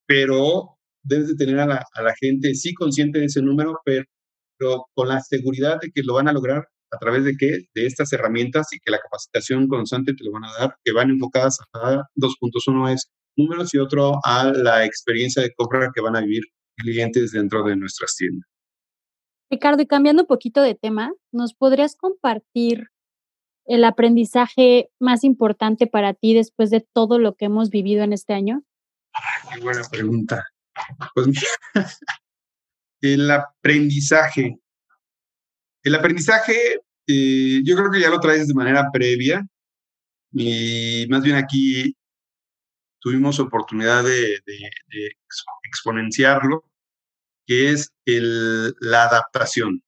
pero 0.07 0.77
debes 1.03 1.29
de 1.29 1.35
tener 1.35 1.59
a 1.59 1.65
la, 1.65 1.85
a 1.93 2.01
la 2.01 2.13
gente 2.19 2.53
sí 2.55 2.73
consciente 2.73 3.19
de 3.19 3.25
ese 3.25 3.41
número, 3.41 3.79
pero, 3.85 4.05
pero, 4.57 4.85
con 4.93 5.07
la 5.07 5.19
seguridad 5.21 5.79
de 5.81 5.91
que 5.91 6.03
lo 6.03 6.15
van 6.15 6.27
a 6.27 6.33
lograr 6.33 6.67
a 6.91 6.97
través 6.97 7.23
de 7.23 7.35
qué? 7.37 7.65
De 7.73 7.85
estas 7.85 8.11
herramientas 8.13 8.67
y 8.73 8.79
que 8.79 8.91
la 8.91 8.99
capacitación 8.99 9.67
constante 9.67 10.13
te 10.13 10.23
lo 10.23 10.31
van 10.31 10.45
a 10.45 10.51
dar, 10.59 10.75
que 10.83 10.91
van 10.91 11.09
enfocadas 11.09 11.57
a 11.73 12.03
dos 12.15 12.35
puntos. 12.39 12.67
Uno 12.67 12.89
es 12.89 13.09
números 13.37 13.73
y 13.73 13.77
otro 13.77 14.19
a 14.23 14.51
la 14.51 14.85
experiencia 14.85 15.41
de 15.41 15.53
compra 15.55 15.91
que 15.93 16.01
van 16.01 16.15
a 16.15 16.21
vivir 16.21 16.43
clientes 16.77 17.31
dentro 17.31 17.63
de 17.63 17.75
nuestras 17.75 18.15
tiendas. 18.15 18.47
Ricardo, 19.49 19.81
y 19.81 19.87
cambiando 19.87 20.23
un 20.23 20.27
poquito 20.27 20.61
de 20.61 20.75
tema, 20.75 21.11
¿nos 21.31 21.53
podrías 21.53 21.95
compartir 21.95 22.87
el 23.71 23.85
aprendizaje 23.85 24.89
más 24.99 25.23
importante 25.23 25.87
para 25.87 26.13
ti 26.13 26.33
después 26.33 26.69
de 26.71 26.81
todo 26.81 27.19
lo 27.19 27.35
que 27.35 27.45
hemos 27.45 27.69
vivido 27.69 28.03
en 28.03 28.11
este 28.11 28.33
año? 28.33 28.63
qué 29.53 29.61
buena 29.61 29.81
pregunta. 29.89 30.45
Pues 31.15 31.27
el 33.01 33.31
aprendizaje. 33.31 34.59
El 35.83 35.95
aprendizaje, 35.95 36.81
eh, 37.07 37.61
yo 37.63 37.77
creo 37.77 37.89
que 37.89 38.01
ya 38.01 38.09
lo 38.09 38.19
traes 38.19 38.49
de 38.49 38.53
manera 38.53 38.89
previa 38.91 39.47
y 40.33 41.05
más 41.09 41.23
bien 41.23 41.37
aquí 41.37 41.95
tuvimos 42.99 43.39
oportunidad 43.39 44.03
de, 44.03 44.37
exponenciarlo, 45.63 46.65
que 47.47 47.71
es 47.71 47.93
la 48.05 49.03
adaptación. 49.05 49.81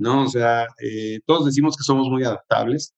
¿No? 0.00 0.24
O 0.24 0.28
sea, 0.28 0.66
eh, 0.82 1.20
todos 1.26 1.46
decimos 1.46 1.76
que 1.76 1.84
somos 1.84 2.08
muy 2.08 2.24
adaptables. 2.24 2.94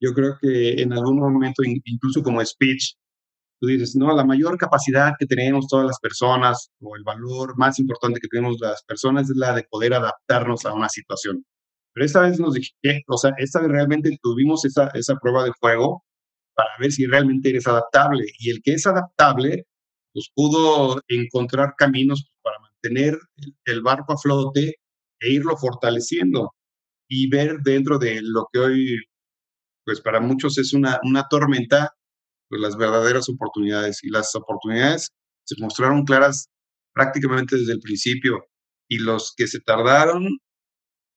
Yo 0.00 0.14
creo 0.14 0.38
que 0.40 0.80
en 0.82 0.92
algún 0.92 1.18
momento, 1.18 1.62
incluso 1.64 2.22
como 2.22 2.44
speech, 2.44 2.94
tú 3.60 3.66
dices, 3.68 3.96
no, 3.96 4.14
la 4.16 4.24
mayor 4.24 4.56
capacidad 4.58 5.12
que 5.18 5.26
tenemos 5.26 5.66
todas 5.68 5.86
las 5.86 5.98
personas 6.00 6.70
o 6.80 6.96
el 6.96 7.04
valor 7.04 7.58
más 7.58 7.78
importante 7.78 8.20
que 8.20 8.28
tenemos 8.28 8.56
las 8.60 8.82
personas 8.84 9.28
es 9.30 9.36
la 9.36 9.54
de 9.54 9.64
poder 9.64 9.94
adaptarnos 9.94 10.64
a 10.66 10.72
una 10.72 10.88
situación. 10.88 11.44
Pero 11.92 12.06
esta 12.06 12.20
vez 12.22 12.40
nos 12.40 12.54
dije, 12.54 13.04
o 13.08 13.18
sea, 13.18 13.32
esta 13.38 13.60
vez 13.60 13.70
realmente 13.70 14.16
tuvimos 14.22 14.64
esa, 14.64 14.88
esa 14.94 15.16
prueba 15.16 15.44
de 15.44 15.52
fuego 15.60 16.04
para 16.54 16.70
ver 16.80 16.92
si 16.92 17.06
realmente 17.06 17.50
eres 17.50 17.66
adaptable. 17.66 18.26
Y 18.38 18.50
el 18.50 18.62
que 18.62 18.74
es 18.74 18.86
adaptable, 18.86 19.66
pues 20.12 20.30
pudo 20.34 21.00
encontrar 21.08 21.74
caminos 21.76 22.30
para 22.42 22.58
mantener 22.60 23.18
el 23.66 23.82
barco 23.82 24.14
a 24.14 24.18
flote 24.18 24.76
e 25.20 25.32
irlo 25.32 25.56
fortaleciendo 25.56 26.54
y 27.08 27.28
ver 27.28 27.58
dentro 27.62 27.98
de 27.98 28.20
lo 28.22 28.48
que 28.52 28.58
hoy, 28.58 28.96
pues 29.84 30.00
para 30.00 30.20
muchos 30.20 30.58
es 30.58 30.72
una, 30.72 31.00
una 31.02 31.26
tormenta, 31.28 31.94
pues 32.48 32.60
las 32.60 32.76
verdaderas 32.76 33.28
oportunidades. 33.28 34.02
Y 34.04 34.10
las 34.10 34.34
oportunidades 34.34 35.10
se 35.44 35.56
mostraron 35.60 36.04
claras 36.04 36.48
prácticamente 36.94 37.56
desde 37.56 37.72
el 37.74 37.80
principio. 37.80 38.46
Y 38.88 38.98
los 38.98 39.34
que 39.36 39.46
se 39.46 39.60
tardaron, 39.60 40.38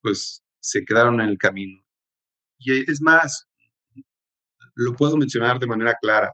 pues 0.02 0.44
se 0.60 0.84
quedaron 0.84 1.22
en 1.22 1.30
el 1.30 1.38
camino. 1.38 1.82
Y 2.60 2.90
es 2.90 3.02
más, 3.02 3.48
lo 4.76 4.96
puedo 4.96 5.18
mencionar 5.18 5.60
de 5.60 5.68
manera 5.68 5.96
clara, 6.02 6.34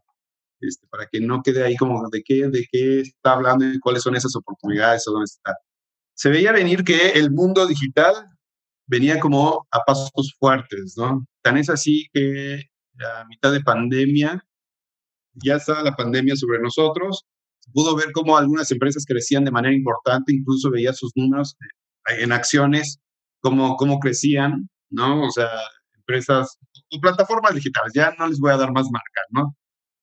este, 0.62 0.88
para 0.88 1.08
que 1.08 1.20
no 1.20 1.42
quede 1.44 1.64
ahí 1.64 1.76
como 1.76 2.10
de 2.10 2.22
qué, 2.24 2.48
de 2.48 2.66
qué 2.72 3.02
está 3.02 3.34
hablando 3.34 3.66
y 3.66 3.80
cuáles 3.80 4.04
son 4.04 4.16
esas 4.16 4.36
oportunidades 4.36 5.08
o 5.08 5.12
dónde 5.12 5.26
está 5.26 5.56
se 6.20 6.30
veía 6.30 6.52
venir 6.52 6.84
que 6.84 7.12
el 7.12 7.32
mundo 7.32 7.66
digital 7.66 8.14
venía 8.88 9.22
como 9.22 9.66
a 9.72 9.80
pasos 9.86 10.36
fuertes, 10.38 10.96
¿no? 10.98 11.26
Tan 11.42 11.56
es 11.56 11.70
así 11.70 12.10
que 12.12 12.62
a 13.00 13.24
mitad 13.30 13.54
de 13.54 13.62
pandemia, 13.62 14.44
ya 15.36 15.56
estaba 15.56 15.82
la 15.82 15.96
pandemia 15.96 16.36
sobre 16.36 16.60
nosotros, 16.60 17.24
pudo 17.72 17.96
ver 17.96 18.12
cómo 18.12 18.38
algunas 18.38 18.70
empresas 18.70 19.06
crecían 19.08 19.46
de 19.46 19.52
manera 19.52 19.74
importante, 19.74 20.34
incluso 20.34 20.70
veía 20.70 20.92
sus 20.92 21.14
números 21.16 21.56
eh, 22.10 22.24
en 22.24 22.34
acciones, 22.34 23.00
cómo, 23.40 23.78
cómo 23.78 24.00
crecían, 24.00 24.70
¿no? 24.90 25.26
O 25.26 25.32
sea, 25.32 25.50
empresas 25.96 26.58
o 26.92 27.00
plataformas 27.00 27.56
digitales, 27.56 27.94
ya 27.96 28.14
no 28.20 28.28
les 28.28 28.40
voy 28.40 28.52
a 28.52 28.58
dar 28.58 28.74
más 28.74 28.90
marcas, 28.92 29.26
¿no? 29.30 29.56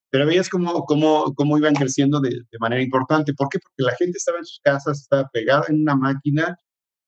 Pero 0.09 0.25
veías 0.25 0.49
cómo, 0.49 0.85
cómo, 0.85 1.33
cómo 1.35 1.57
iban 1.57 1.75
creciendo 1.75 2.19
de, 2.21 2.29
de, 2.29 2.59
manera 2.59 2.81
importante. 2.81 3.33
¿Por 3.33 3.49
qué? 3.49 3.59
Porque 3.59 3.83
la 3.83 3.95
gente 3.95 4.17
estaba 4.17 4.37
en 4.37 4.45
sus 4.45 4.59
casas, 4.63 5.01
estaba 5.01 5.29
pegada 5.33 5.65
en 5.69 5.81
una 5.81 5.95
máquina 5.95 6.57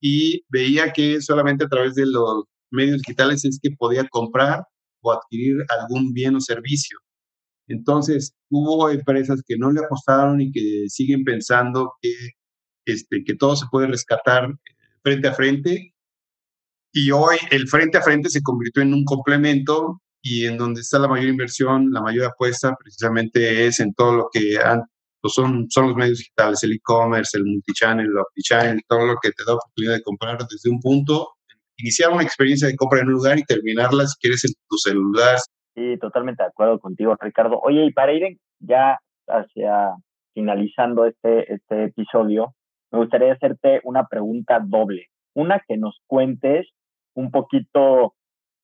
y 0.01 0.43
veía 0.49 0.91
que 0.91 1.21
solamente 1.21 1.65
a 1.65 1.69
través 1.69 1.95
de 1.95 2.05
los 2.05 2.43
medios 2.71 2.99
digitales 2.99 3.45
es 3.45 3.59
que 3.61 3.71
podía 3.71 4.07
comprar 4.07 4.63
o 5.01 5.11
adquirir 5.11 5.57
algún 5.79 6.13
bien 6.13 6.35
o 6.35 6.41
servicio. 6.41 6.99
Entonces, 7.67 8.35
hubo 8.49 8.89
empresas 8.89 9.43
que 9.45 9.57
no 9.57 9.71
le 9.71 9.81
apostaron 9.81 10.41
y 10.41 10.51
que 10.51 10.85
siguen 10.89 11.23
pensando 11.23 11.93
que, 12.01 12.13
este, 12.85 13.23
que 13.23 13.35
todo 13.35 13.55
se 13.55 13.67
puede 13.71 13.87
rescatar 13.87 14.49
frente 15.03 15.27
a 15.27 15.33
frente. 15.33 15.93
Y 16.91 17.11
hoy 17.11 17.37
el 17.51 17.67
frente 17.67 17.99
a 17.99 18.01
frente 18.01 18.29
se 18.29 18.41
convirtió 18.41 18.81
en 18.81 18.93
un 18.93 19.05
complemento 19.05 20.01
y 20.21 20.45
en 20.45 20.57
donde 20.57 20.81
está 20.81 20.99
la 20.99 21.07
mayor 21.07 21.29
inversión, 21.29 21.91
la 21.91 22.01
mayor 22.01 22.25
apuesta 22.27 22.75
precisamente 22.77 23.67
es 23.67 23.79
en 23.79 23.93
todo 23.93 24.15
lo 24.15 24.29
que 24.31 24.57
pues 25.21 25.33
son, 25.33 25.65
son 25.69 25.87
los 25.87 25.95
medios 25.95 26.19
digitales, 26.19 26.63
el 26.63 26.73
e-commerce, 26.73 27.37
el 27.37 27.45
multichannel, 27.45 28.05
el 28.05 28.17
omnichannel, 28.17 28.81
todo 28.87 29.05
lo 29.05 29.15
que 29.21 29.31
te 29.31 29.43
da 29.45 29.55
oportunidad 29.55 29.95
de 29.95 30.03
comprar 30.03 30.37
desde 30.37 30.69
un 30.69 30.79
punto, 30.79 31.29
iniciar 31.77 32.11
una 32.11 32.23
experiencia 32.23 32.67
de 32.67 32.75
compra 32.75 33.01
en 33.01 33.07
un 33.07 33.13
lugar 33.13 33.37
y 33.37 33.43
terminarla 33.43 34.05
si 34.07 34.17
quieres 34.19 34.45
en 34.45 34.51
tu 34.69 34.77
celular. 34.77 35.37
Sí, 35.75 35.97
totalmente 35.99 36.43
de 36.43 36.49
acuerdo 36.49 36.79
contigo, 36.79 37.15
Ricardo. 37.19 37.59
Oye, 37.61 37.85
y 37.85 37.91
para 37.91 38.13
ir 38.13 38.37
ya 38.59 38.99
hacia 39.27 39.93
finalizando 40.33 41.05
este, 41.05 41.53
este 41.53 41.85
episodio, 41.85 42.53
me 42.91 42.99
gustaría 42.99 43.33
hacerte 43.33 43.81
una 43.83 44.05
pregunta 44.07 44.59
doble. 44.63 45.07
Una 45.33 45.61
que 45.67 45.77
nos 45.77 45.99
cuentes 46.07 46.67
un 47.13 47.31
poquito 47.31 48.15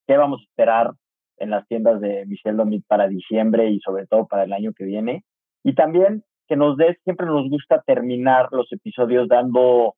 qué 0.07 0.17
vamos 0.17 0.41
a 0.41 0.43
esperar 0.43 0.91
en 1.37 1.49
las 1.49 1.67
tiendas 1.67 2.01
de 2.01 2.25
Michel 2.25 2.57
Domit 2.57 2.85
para 2.87 3.07
diciembre 3.07 3.69
y 3.69 3.79
sobre 3.79 4.07
todo 4.07 4.27
para 4.27 4.43
el 4.43 4.53
año 4.53 4.73
que 4.73 4.85
viene. 4.85 5.23
Y 5.63 5.75
también 5.75 6.23
que 6.47 6.55
nos 6.55 6.77
des, 6.77 6.97
siempre 7.03 7.25
nos 7.25 7.49
gusta 7.49 7.81
terminar 7.85 8.49
los 8.51 8.71
episodios 8.71 9.27
dando, 9.27 9.95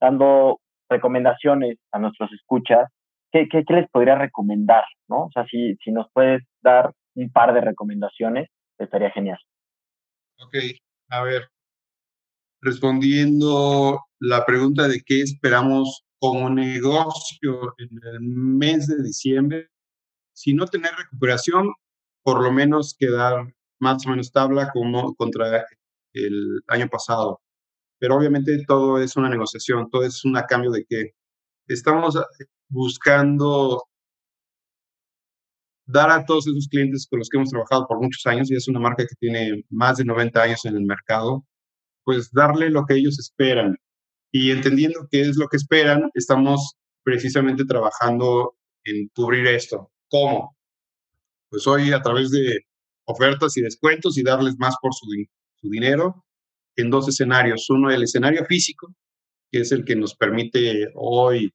dando 0.00 0.60
recomendaciones 0.88 1.78
a 1.92 1.98
nuestros 1.98 2.32
escuchas. 2.32 2.90
¿Qué, 3.32 3.48
qué, 3.50 3.64
qué 3.64 3.74
les 3.74 3.90
podría 3.90 4.16
recomendar? 4.16 4.84
¿no? 5.08 5.24
O 5.24 5.30
sea, 5.32 5.46
si, 5.46 5.76
si 5.84 5.92
nos 5.92 6.06
puedes 6.12 6.42
dar 6.62 6.92
un 7.14 7.30
par 7.30 7.54
de 7.54 7.60
recomendaciones, 7.60 8.48
estaría 8.78 9.10
genial. 9.10 9.38
Ok, 10.38 10.56
a 11.10 11.22
ver, 11.22 11.48
respondiendo 12.60 14.00
la 14.18 14.44
pregunta 14.44 14.88
de 14.88 15.00
qué 15.04 15.20
esperamos 15.20 16.04
como 16.18 16.48
negocio 16.50 17.74
en 17.78 17.90
el 18.02 18.20
mes 18.20 18.86
de 18.88 19.02
diciembre, 19.02 19.68
si 20.34 20.54
no 20.54 20.66
tener 20.66 20.92
recuperación, 20.96 21.72
por 22.22 22.42
lo 22.42 22.52
menos 22.52 22.96
quedar 22.98 23.54
más 23.80 24.06
o 24.06 24.10
menos 24.10 24.32
tabla 24.32 24.70
como 24.72 25.14
contra 25.14 25.64
el 26.12 26.60
año 26.68 26.88
pasado. 26.88 27.40
Pero 27.98 28.16
obviamente 28.16 28.64
todo 28.66 28.98
es 29.00 29.16
una 29.16 29.30
negociación, 29.30 29.88
todo 29.90 30.04
es 30.04 30.24
un 30.24 30.34
cambio 30.48 30.70
de 30.70 30.84
que 30.88 31.12
estamos 31.68 32.18
buscando 32.68 33.82
dar 35.86 36.10
a 36.10 36.24
todos 36.24 36.46
esos 36.46 36.68
clientes 36.68 37.06
con 37.08 37.18
los 37.18 37.28
que 37.28 37.36
hemos 37.36 37.50
trabajado 37.50 37.86
por 37.86 38.00
muchos 38.00 38.26
años, 38.26 38.50
y 38.50 38.56
es 38.56 38.68
una 38.68 38.80
marca 38.80 39.06
que 39.06 39.14
tiene 39.18 39.64
más 39.70 39.98
de 39.98 40.04
90 40.04 40.42
años 40.42 40.64
en 40.64 40.76
el 40.76 40.84
mercado, 40.84 41.44
pues 42.04 42.30
darle 42.32 42.70
lo 42.70 42.84
que 42.86 42.94
ellos 42.94 43.18
esperan. 43.18 43.76
Y 44.32 44.50
entendiendo 44.50 45.06
qué 45.10 45.22
es 45.22 45.36
lo 45.36 45.48
que 45.48 45.58
esperan, 45.58 46.10
estamos 46.14 46.74
precisamente 47.04 47.64
trabajando 47.64 48.56
en 48.84 49.08
cubrir 49.14 49.46
esto. 49.46 49.90
¿Cómo? 50.14 50.56
Pues 51.50 51.66
hoy 51.66 51.92
a 51.92 52.00
través 52.00 52.30
de 52.30 52.60
ofertas 53.04 53.56
y 53.56 53.62
descuentos 53.62 54.16
y 54.16 54.22
darles 54.22 54.54
más 54.58 54.76
por 54.80 54.94
su, 54.94 55.08
dinero 55.60 56.24
en 56.76 56.88
dos 56.88 57.08
escenarios. 57.08 57.68
Uno, 57.68 57.90
el 57.90 58.04
escenario 58.04 58.44
físico, 58.44 58.94
que 59.50 59.62
es 59.62 59.72
el 59.72 59.84
que 59.84 59.96
nos 59.96 60.14
permite 60.14 60.86
hoy 60.94 61.52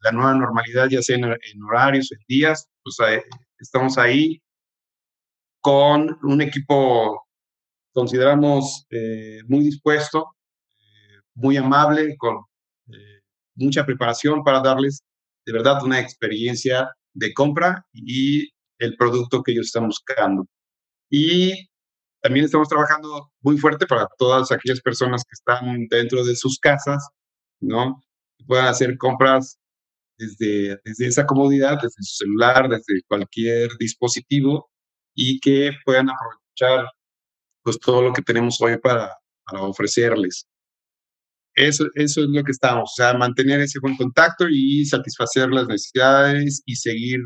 la 0.00 0.12
nueva 0.12 0.34
normalidad, 0.34 0.88
ya 0.88 1.02
sea 1.02 1.16
en, 1.16 1.62
horarios, 1.62 2.10
en 2.12 2.20
días, 2.26 2.70
pues 2.82 2.96
estamos 3.58 3.98
ahí 3.98 4.40
con 5.60 6.18
un 6.22 6.40
equipo 6.40 7.26
consideramos 7.92 8.86
eh, 8.88 9.40
muy 9.46 9.62
dispuesto, 9.62 10.36
eh, 10.70 11.20
muy 11.34 11.58
amable, 11.58 12.16
con 12.16 12.38
eh, 12.94 13.20
mucha 13.56 13.84
preparación 13.84 14.42
para 14.42 14.62
darles 14.62 15.02
de 15.44 15.52
verdad 15.52 15.84
una 15.84 16.00
experiencia 16.00 16.90
de 17.14 17.32
compra 17.34 17.86
y 17.92 18.48
el 18.78 18.96
producto 18.96 19.42
que 19.42 19.52
ellos 19.52 19.66
están 19.66 19.86
buscando. 19.86 20.46
Y 21.10 21.68
también 22.22 22.44
estamos 22.44 22.68
trabajando 22.68 23.30
muy 23.42 23.58
fuerte 23.58 23.86
para 23.86 24.06
todas 24.18 24.52
aquellas 24.52 24.80
personas 24.80 25.22
que 25.24 25.32
están 25.34 25.86
dentro 25.88 26.24
de 26.24 26.36
sus 26.36 26.58
casas, 26.58 27.08
¿no? 27.60 28.02
Que 28.38 28.44
puedan 28.46 28.66
hacer 28.66 28.96
compras 28.98 29.58
desde, 30.18 30.78
desde 30.84 31.06
esa 31.06 31.26
comodidad, 31.26 31.76
desde 31.76 32.02
su 32.02 32.24
celular, 32.24 32.68
desde 32.68 33.02
cualquier 33.08 33.70
dispositivo 33.78 34.70
y 35.14 35.40
que 35.40 35.72
puedan 35.84 36.10
aprovechar 36.10 36.86
pues 37.62 37.78
todo 37.78 38.02
lo 38.02 38.12
que 38.12 38.22
tenemos 38.22 38.60
hoy 38.60 38.78
para, 38.78 39.16
para 39.44 39.62
ofrecerles. 39.62 40.46
Eso, 41.60 41.84
eso 41.94 42.22
es 42.22 42.28
lo 42.28 42.42
que 42.42 42.52
estamos, 42.52 42.84
o 42.84 42.94
sea, 42.94 43.12
mantener 43.12 43.60
ese 43.60 43.80
buen 43.80 43.94
contacto 43.94 44.46
y 44.48 44.82
satisfacer 44.86 45.50
las 45.50 45.68
necesidades 45.68 46.62
y 46.64 46.74
seguir 46.74 47.20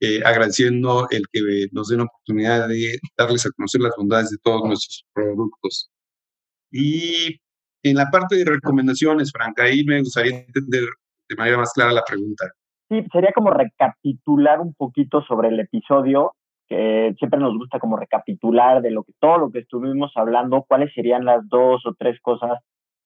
eh, 0.00 0.20
agradeciendo 0.24 1.08
el 1.10 1.22
que 1.32 1.66
nos 1.72 1.88
den 1.88 1.98
la 1.98 2.04
oportunidad 2.04 2.68
de 2.68 2.98
darles 3.18 3.46
a 3.46 3.50
conocer 3.56 3.80
las 3.80 3.92
bondades 3.96 4.30
de 4.30 4.36
todos 4.44 4.62
nuestros 4.64 5.04
productos. 5.12 5.90
Y 6.70 7.40
en 7.82 7.96
la 7.96 8.10
parte 8.12 8.36
de 8.36 8.44
recomendaciones, 8.44 9.32
Franca, 9.32 9.64
ahí 9.64 9.84
me 9.84 9.98
gustaría 9.98 10.38
entender 10.38 10.84
de 11.28 11.36
manera 11.36 11.58
más 11.58 11.72
clara 11.72 11.90
la 11.90 12.04
pregunta. 12.06 12.44
Sí, 12.88 13.04
sería 13.10 13.32
como 13.32 13.50
recapitular 13.50 14.60
un 14.60 14.74
poquito 14.74 15.20
sobre 15.24 15.48
el 15.48 15.58
episodio 15.58 16.32
que 16.68 17.12
siempre 17.18 17.40
nos 17.40 17.58
gusta 17.58 17.80
como 17.80 17.96
recapitular 17.96 18.82
de 18.82 18.92
lo 18.92 19.02
que 19.02 19.12
todo 19.18 19.38
lo 19.38 19.50
que 19.50 19.60
estuvimos 19.60 20.12
hablando, 20.14 20.64
cuáles 20.68 20.94
serían 20.94 21.24
las 21.24 21.48
dos 21.48 21.84
o 21.86 21.94
tres 21.98 22.20
cosas 22.22 22.60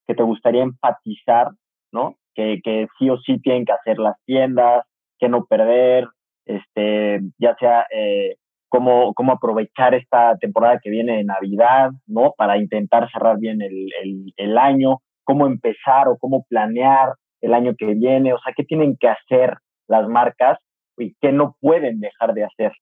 que 0.09 0.15
te 0.15 0.23
gustaría 0.23 0.63
enfatizar, 0.63 1.51
¿no? 1.93 2.17
Que, 2.35 2.61
que 2.65 2.89
sí 2.99 3.11
o 3.11 3.19
sí 3.19 3.41
tienen 3.41 3.65
que 3.65 3.73
hacer 3.73 3.99
las 3.99 4.17
tiendas, 4.25 4.85
que 5.19 5.29
no 5.29 5.45
perder, 5.45 6.09
este, 6.47 7.21
ya 7.39 7.55
sea 7.61 7.87
eh, 7.95 8.37
cómo, 8.69 9.15
cómo 9.15 9.33
aprovechar 9.33 9.95
esta 9.95 10.37
temporada 10.39 10.81
que 10.83 10.91
viene 10.91 11.19
de 11.19 11.25
Navidad, 11.25 11.91
¿no? 12.07 12.33
Para 12.37 12.59
intentar 12.59 13.09
cerrar 13.13 13.39
bien 13.39 13.63
el, 13.63 13.89
el, 14.03 14.33
el 14.37 14.59
año, 14.59 14.99
cómo 15.25 15.47
empezar 15.47 16.09
o 16.09 16.17
cómo 16.19 16.45
planear 16.49 17.13
el 17.41 17.55
año 17.55 17.75
que 17.79 17.95
viene, 17.95 18.33
o 18.33 18.39
sea, 18.41 18.55
qué 18.57 18.65
tienen 18.65 18.97
que 18.99 19.09
hacer 19.09 19.59
las 19.87 20.09
marcas 20.09 20.59
y 20.97 21.15
qué 21.21 21.31
no 21.31 21.57
pueden 21.61 22.01
dejar 22.01 22.35
de 22.35 22.45
hacer, 22.45 22.73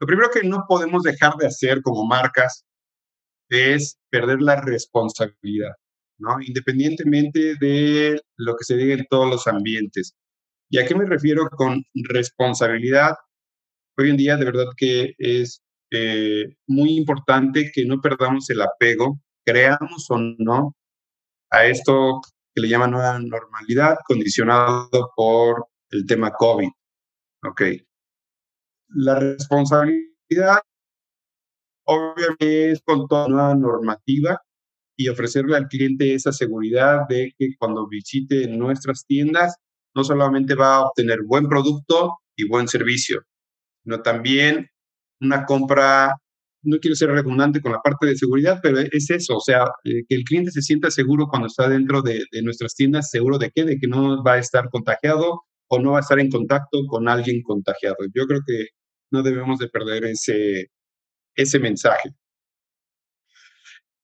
lo 0.00 0.06
primero 0.06 0.30
que 0.30 0.46
no 0.46 0.64
podemos 0.68 1.02
dejar 1.02 1.34
de 1.34 1.46
hacer 1.46 1.82
como 1.82 2.04
marcas 2.04 2.64
es 3.48 3.98
perder 4.10 4.40
la 4.40 4.60
responsabilidad, 4.60 5.74
¿no? 6.18 6.36
Independientemente 6.40 7.54
de 7.60 8.20
lo 8.36 8.56
que 8.56 8.64
se 8.64 8.76
diga 8.76 8.94
en 8.94 9.06
todos 9.08 9.28
los 9.30 9.46
ambientes. 9.46 10.14
¿Y 10.70 10.78
a 10.78 10.86
qué 10.86 10.94
me 10.94 11.06
refiero 11.06 11.48
con 11.50 11.82
responsabilidad? 12.08 13.14
Hoy 13.96 14.10
en 14.10 14.16
día 14.16 14.36
de 14.36 14.44
verdad 14.44 14.66
que 14.76 15.14
es 15.18 15.62
eh, 15.90 16.56
muy 16.66 16.96
importante 16.96 17.70
que 17.72 17.86
no 17.86 18.00
perdamos 18.00 18.50
el 18.50 18.60
apego, 18.60 19.20
creamos 19.44 20.06
o 20.10 20.18
no, 20.38 20.76
a 21.50 21.66
esto 21.66 22.20
que 22.54 22.62
le 22.62 22.68
llaman 22.68 22.90
nueva 22.92 23.18
normalidad, 23.18 23.96
condicionado 24.06 25.12
por 25.16 25.66
el 25.90 26.06
tema 26.06 26.32
COVID. 26.32 26.68
Ok 27.44 27.62
la 28.94 29.18
responsabilidad 29.18 30.60
obviamente 31.86 32.72
es 32.72 32.82
con 32.82 33.06
toda 33.06 33.28
nueva 33.28 33.54
normativa 33.54 34.40
y 34.98 35.08
ofrecerle 35.08 35.56
al 35.56 35.68
cliente 35.68 36.12
esa 36.12 36.32
seguridad 36.32 37.06
de 37.08 37.32
que 37.38 37.54
cuando 37.56 37.86
visite 37.86 38.48
nuestras 38.48 39.06
tiendas 39.06 39.56
no 39.94 40.02
solamente 40.02 40.56
va 40.56 40.76
a 40.76 40.82
obtener 40.82 41.20
buen 41.24 41.48
producto 41.48 42.18
y 42.36 42.48
buen 42.48 42.66
servicio, 42.66 43.22
sino 43.84 44.02
también 44.02 44.68
una 45.20 45.44
compra, 45.44 46.14
no 46.62 46.78
quiero 46.80 46.96
ser 46.96 47.10
redundante 47.10 47.60
con 47.60 47.72
la 47.72 47.80
parte 47.80 48.06
de 48.06 48.16
seguridad, 48.16 48.58
pero 48.60 48.80
es 48.80 49.08
eso, 49.10 49.36
o 49.36 49.40
sea, 49.40 49.66
eh, 49.84 50.02
que 50.08 50.16
el 50.16 50.24
cliente 50.24 50.50
se 50.50 50.62
sienta 50.62 50.90
seguro 50.90 51.28
cuando 51.28 51.46
está 51.46 51.68
dentro 51.68 52.02
de, 52.02 52.24
de 52.32 52.42
nuestras 52.42 52.74
tiendas, 52.74 53.10
seguro 53.10 53.38
de 53.38 53.52
qué, 53.54 53.64
de 53.64 53.78
que 53.78 53.86
no 53.86 54.22
va 54.24 54.34
a 54.34 54.38
estar 54.38 54.68
contagiado 54.68 55.42
o 55.68 55.78
no 55.78 55.92
va 55.92 55.98
a 55.98 56.00
estar 56.00 56.18
en 56.18 56.30
contacto 56.30 56.86
con 56.88 57.08
alguien 57.08 57.42
contagiado. 57.42 57.98
Yo 58.14 58.26
creo 58.26 58.40
que 58.44 58.66
no 59.12 59.22
debemos 59.22 59.60
de 59.60 59.68
perder 59.68 60.06
ese, 60.06 60.70
ese 61.36 61.58
mensaje. 61.60 62.10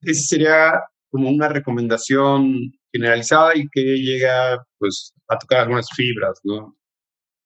Esa 0.05 0.23
sería 0.23 0.81
como 1.11 1.31
una 1.31 1.49
recomendación 1.49 2.73
generalizada 2.93 3.57
y 3.57 3.69
que 3.71 3.81
llega 3.81 4.65
pues 4.79 5.13
a 5.29 5.39
tocar 5.39 5.61
algunas 5.61 5.89
fibras, 5.95 6.41
¿no? 6.45 6.77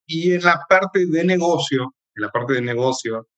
Y 0.06 0.32
en 0.32 0.42
la 0.42 0.60
parte 0.68 1.06
de 1.06 1.24
negocio, 1.24 1.94
en 2.16 2.22
la 2.22 2.30
parte 2.30 2.54
de 2.54 2.62
negocio, 2.62 3.28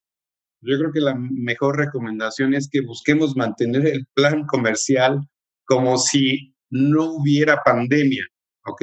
yo 0.62 0.78
creo 0.78 0.92
que 0.92 1.00
la 1.00 1.14
mejor 1.14 1.78
recomendación 1.78 2.54
es 2.54 2.68
que 2.70 2.82
busquemos 2.82 3.36
mantener 3.36 3.86
el 3.86 4.06
plan 4.14 4.46
comercial 4.46 5.20
como 5.64 5.98
si 5.98 6.54
no 6.70 7.12
hubiera 7.14 7.62
pandemia, 7.64 8.24
¿ok? 8.66 8.82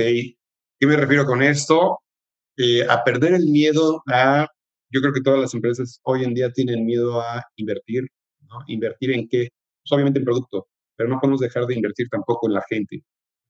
¿Qué 0.80 0.88
me 0.88 0.98
refiero 0.98 1.26
con 1.26 1.42
esto? 1.44 2.00
Eh, 2.58 2.86
a 2.90 3.04
perder 3.04 3.34
el 3.34 3.46
miedo 3.46 4.02
a, 4.08 4.48
yo 4.92 5.02
creo 5.02 5.14
que 5.14 5.22
todas 5.22 5.40
las 5.40 5.54
empresas 5.54 6.00
hoy 6.04 6.24
en 6.24 6.34
día 6.34 6.52
tienen 6.52 6.86
miedo 6.86 7.22
a 7.22 7.44
invertir, 7.56 8.08
¿no? 8.42 8.60
¿Invertir 8.68 9.12
en 9.12 9.28
qué? 9.30 9.50
Pues 9.88 9.96
obviamente 9.96 10.20
en 10.20 10.26
producto, 10.26 10.68
pero 10.98 11.10
no 11.10 11.20
podemos 11.20 11.40
dejar 11.40 11.66
de 11.66 11.76
invertir 11.76 12.08
tampoco 12.10 12.48
en 12.48 12.56
la 12.56 12.64
gente. 12.70 13.04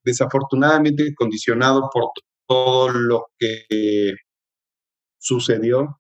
Desafortunadamente, 0.04 1.14
condicionado 1.16 1.90
por 1.92 2.12
todo 2.48 2.90
lo 2.90 3.26
que 3.40 4.14
sucedió, 5.20 6.00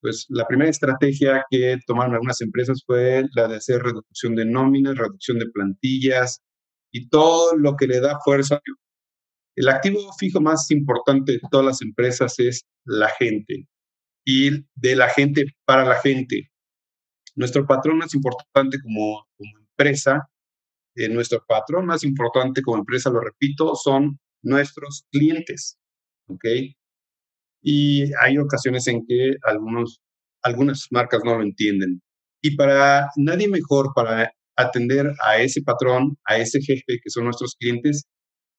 pues 0.00 0.26
la 0.28 0.46
primera 0.46 0.70
estrategia 0.70 1.44
que 1.50 1.78
tomaron 1.86 2.14
algunas 2.14 2.40
empresas 2.40 2.82
fue 2.86 3.24
la 3.34 3.48
de 3.48 3.56
hacer 3.56 3.82
reducción 3.82 4.36
de 4.36 4.44
nóminas, 4.44 4.96
reducción 4.96 5.38
de 5.38 5.50
plantillas 5.50 6.40
y 6.92 7.08
todo 7.08 7.56
lo 7.56 7.76
que 7.76 7.86
le 7.88 8.00
da 8.00 8.18
fuerza. 8.24 8.60
El 9.56 9.68
activo 9.68 10.12
fijo 10.18 10.40
más 10.40 10.70
importante 10.70 11.32
de 11.32 11.40
todas 11.50 11.66
las 11.66 11.82
empresas 11.82 12.38
es 12.38 12.64
la 12.84 13.08
gente 13.10 13.66
y 14.24 14.50
de 14.74 14.96
la 14.96 15.08
gente 15.08 15.46
para 15.64 15.84
la 15.84 15.96
gente. 15.96 16.50
Nuestro 17.34 17.66
patrón 17.66 17.98
más 17.98 18.14
importante 18.14 18.78
como, 18.82 19.26
como 19.36 19.63
empresa, 19.76 20.28
eh, 20.96 21.08
nuestro 21.08 21.44
patrón 21.46 21.86
más 21.86 22.04
importante 22.04 22.62
como 22.62 22.78
empresa, 22.78 23.10
lo 23.10 23.20
repito, 23.20 23.74
son 23.74 24.18
nuestros 24.42 25.04
clientes. 25.10 25.78
¿Ok? 26.28 26.44
Y 27.62 28.12
hay 28.22 28.38
ocasiones 28.38 28.86
en 28.88 29.04
que 29.06 29.36
algunos, 29.42 30.00
algunas 30.42 30.86
marcas 30.90 31.22
no 31.24 31.36
lo 31.36 31.42
entienden. 31.42 32.02
Y 32.42 32.56
para 32.56 33.08
nadie 33.16 33.48
mejor 33.48 33.92
para 33.94 34.32
atender 34.56 35.12
a 35.24 35.38
ese 35.38 35.62
patrón, 35.62 36.16
a 36.26 36.36
ese 36.38 36.60
jefe 36.60 37.00
que 37.02 37.10
son 37.10 37.24
nuestros 37.24 37.56
clientes, 37.56 38.04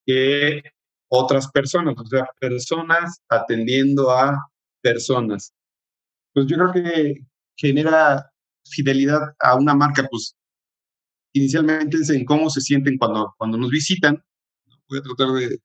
que 0.06 0.62
otras 1.10 1.50
personas, 1.52 1.96
o 1.98 2.06
sea, 2.06 2.26
personas 2.40 3.22
atendiendo 3.30 4.12
a 4.12 4.36
personas. 4.82 5.54
Pues 6.34 6.48
yo 6.48 6.58
creo 6.58 6.74
que 6.74 7.16
genera 7.58 8.30
fidelidad 8.68 9.22
a 9.40 9.56
una 9.56 9.76
marca, 9.76 10.06
pues 10.10 10.36
inicialmente 11.36 11.98
en 12.10 12.26
cómo 12.26 12.50
se 12.50 12.62
sienten 12.62 12.98
cuando, 12.98 13.34
cuando 13.38 13.58
nos 13.58 13.70
visitan. 13.70 14.24
Voy 14.90 15.00
a 15.00 15.02
tratar 15.02 15.28
de, 15.34 15.60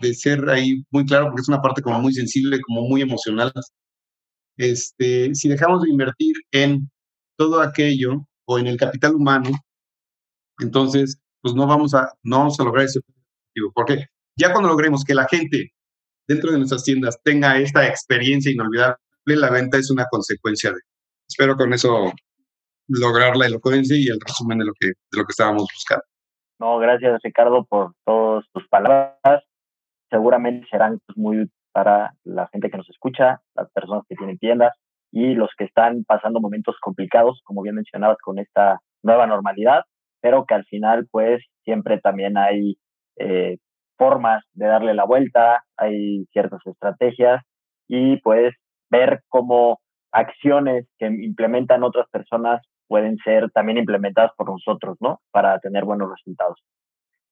de, 0.00 0.14
ser 0.14 0.48
ahí 0.48 0.84
muy 0.90 1.04
claro, 1.04 1.26
porque 1.26 1.42
es 1.42 1.48
una 1.48 1.60
parte 1.60 1.82
como 1.82 2.00
muy 2.00 2.14
sensible, 2.14 2.60
como 2.60 2.82
muy 2.82 3.02
emocional. 3.02 3.52
Este, 4.56 5.34
si 5.34 5.48
dejamos 5.48 5.82
de 5.82 5.90
invertir 5.90 6.36
en 6.52 6.88
todo 7.36 7.60
aquello 7.60 8.26
o 8.46 8.58
en 8.58 8.68
el 8.68 8.76
capital 8.76 9.16
humano, 9.16 9.50
entonces, 10.60 11.18
pues 11.42 11.54
no 11.54 11.66
vamos 11.66 11.92
a, 11.94 12.12
no 12.22 12.38
vamos 12.38 12.60
a 12.60 12.64
lograr 12.64 12.84
ese 12.84 13.00
objetivo. 13.00 13.72
Porque 13.74 14.06
ya 14.38 14.52
cuando 14.52 14.68
logremos 14.68 15.02
que 15.02 15.14
la 15.14 15.26
gente 15.28 15.72
dentro 16.28 16.52
de 16.52 16.58
nuestras 16.58 16.84
tiendas 16.84 17.18
tenga 17.24 17.58
esta 17.58 17.88
experiencia 17.88 18.52
inolvidable, 18.52 18.98
la 19.24 19.50
venta 19.50 19.78
es 19.78 19.90
una 19.90 20.06
consecuencia 20.10 20.70
de. 20.70 20.80
Espero 21.28 21.56
con 21.56 21.72
eso 21.72 22.12
lograr 22.88 23.36
la 23.36 23.46
elocuencia 23.46 23.96
y 23.96 24.08
el 24.08 24.20
resumen 24.20 24.58
de 24.58 24.66
lo 24.66 24.72
que, 24.78 24.88
de 24.88 25.18
lo 25.18 25.24
que 25.24 25.30
estábamos 25.30 25.62
buscando. 25.62 26.04
No, 26.58 26.78
gracias 26.78 27.20
Ricardo 27.22 27.64
por 27.64 27.92
todas 28.04 28.44
tus 28.52 28.66
palabras 28.68 29.42
seguramente 30.10 30.66
serán 30.70 30.98
muy 31.14 31.50
para 31.72 32.14
la 32.24 32.48
gente 32.48 32.70
que 32.70 32.78
nos 32.78 32.88
escucha, 32.88 33.40
las 33.54 33.70
personas 33.72 34.04
que 34.08 34.16
tienen 34.16 34.38
tiendas 34.38 34.72
y 35.12 35.34
los 35.34 35.50
que 35.56 35.64
están 35.64 36.04
pasando 36.04 36.40
momentos 36.40 36.76
complicados, 36.80 37.40
como 37.44 37.62
bien 37.62 37.74
mencionabas, 37.74 38.18
con 38.22 38.38
esta 38.38 38.80
nueva 39.02 39.26
normalidad, 39.26 39.82
pero 40.20 40.46
que 40.46 40.54
al 40.54 40.64
final 40.64 41.06
pues 41.10 41.44
siempre 41.64 42.00
también 42.00 42.38
hay 42.38 42.76
eh, 43.18 43.58
formas 43.98 44.42
de 44.54 44.66
darle 44.66 44.94
la 44.94 45.04
vuelta, 45.04 45.64
hay 45.76 46.24
ciertas 46.32 46.60
estrategias 46.66 47.42
y 47.88 48.16
pues 48.20 48.54
ver 48.90 49.20
cómo 49.28 49.80
acciones 50.12 50.86
que 50.98 51.06
implementan 51.06 51.82
otras 51.82 52.08
personas 52.10 52.62
pueden 52.88 53.16
ser 53.18 53.50
también 53.50 53.78
implementadas 53.78 54.32
por 54.36 54.48
nosotros, 54.48 54.96
¿no? 55.00 55.20
Para 55.30 55.58
tener 55.60 55.84
buenos 55.84 56.10
resultados. 56.10 56.60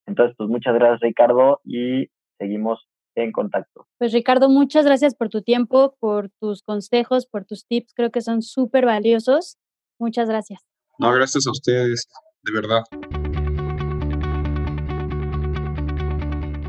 Entonces, 0.06 0.34
pues 0.36 0.48
muchas 0.50 0.74
gracias 0.74 1.00
Ricardo 1.00 1.60
y 1.64 2.08
seguimos 2.38 2.86
en 3.14 3.32
contacto. 3.32 3.86
Pues 3.98 4.12
Ricardo, 4.12 4.48
muchas 4.48 4.84
gracias 4.84 5.14
por 5.14 5.28
tu 5.28 5.42
tiempo, 5.42 5.96
por 6.00 6.30
tus 6.40 6.62
consejos, 6.62 7.26
por 7.26 7.44
tus 7.44 7.66
tips. 7.66 7.94
Creo 7.94 8.10
que 8.10 8.20
son 8.20 8.42
súper 8.42 8.86
valiosos. 8.86 9.56
Muchas 9.98 10.28
gracias. 10.28 10.60
No, 10.98 11.12
gracias 11.12 11.46
a 11.46 11.50
ustedes, 11.50 12.08
de 12.42 12.52
verdad. 12.52 12.82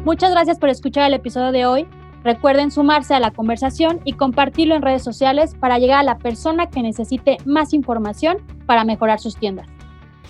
Muchas 0.04 0.32
gracias 0.32 0.60
por 0.60 0.70
escuchar 0.70 1.08
el 1.08 1.16
episodio 1.16 1.52
de 1.52 1.66
hoy. 1.66 1.88
Recuerden 2.26 2.72
sumarse 2.72 3.14
a 3.14 3.20
la 3.20 3.30
conversación 3.30 4.02
y 4.04 4.14
compartirlo 4.14 4.74
en 4.74 4.82
redes 4.82 5.04
sociales 5.04 5.54
para 5.60 5.78
llegar 5.78 6.00
a 6.00 6.04
la 6.04 6.18
persona 6.18 6.72
que 6.72 6.82
necesite 6.82 7.38
más 7.46 7.72
información 7.72 8.38
para 8.66 8.84
mejorar 8.84 9.20
sus 9.20 9.38
tiendas. 9.38 9.68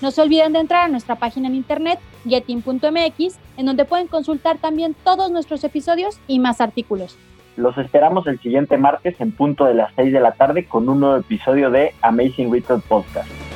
No 0.02 0.12
se 0.12 0.22
olviden 0.22 0.52
de 0.52 0.60
entrar 0.60 0.84
a 0.84 0.88
nuestra 0.90 1.16
página 1.16 1.48
en 1.48 1.56
internet 1.56 2.00
getting.mx, 2.28 3.40
en 3.56 3.66
donde 3.66 3.86
pueden 3.86 4.08
consultar 4.08 4.58
también 4.58 4.94
todos 5.06 5.32
nuestros 5.32 5.64
episodios 5.64 6.20
y 6.28 6.40
más 6.40 6.60
artículos. 6.60 7.18
Los 7.56 7.78
esperamos 7.78 8.28
el 8.28 8.42
siguiente 8.42 8.76
martes 8.78 9.16
en 9.22 9.32
punto 9.32 9.64
de 9.64 9.76
las 9.76 9.94
6 9.96 10.12
de 10.12 10.20
la 10.20 10.34
tarde 10.34 10.66
con 10.66 10.90
un 10.90 11.00
nuevo 11.00 11.16
episodio 11.16 11.72
de 11.72 11.94
Amazing 12.02 12.52
Retail 12.52 12.82
Podcast. 12.82 13.55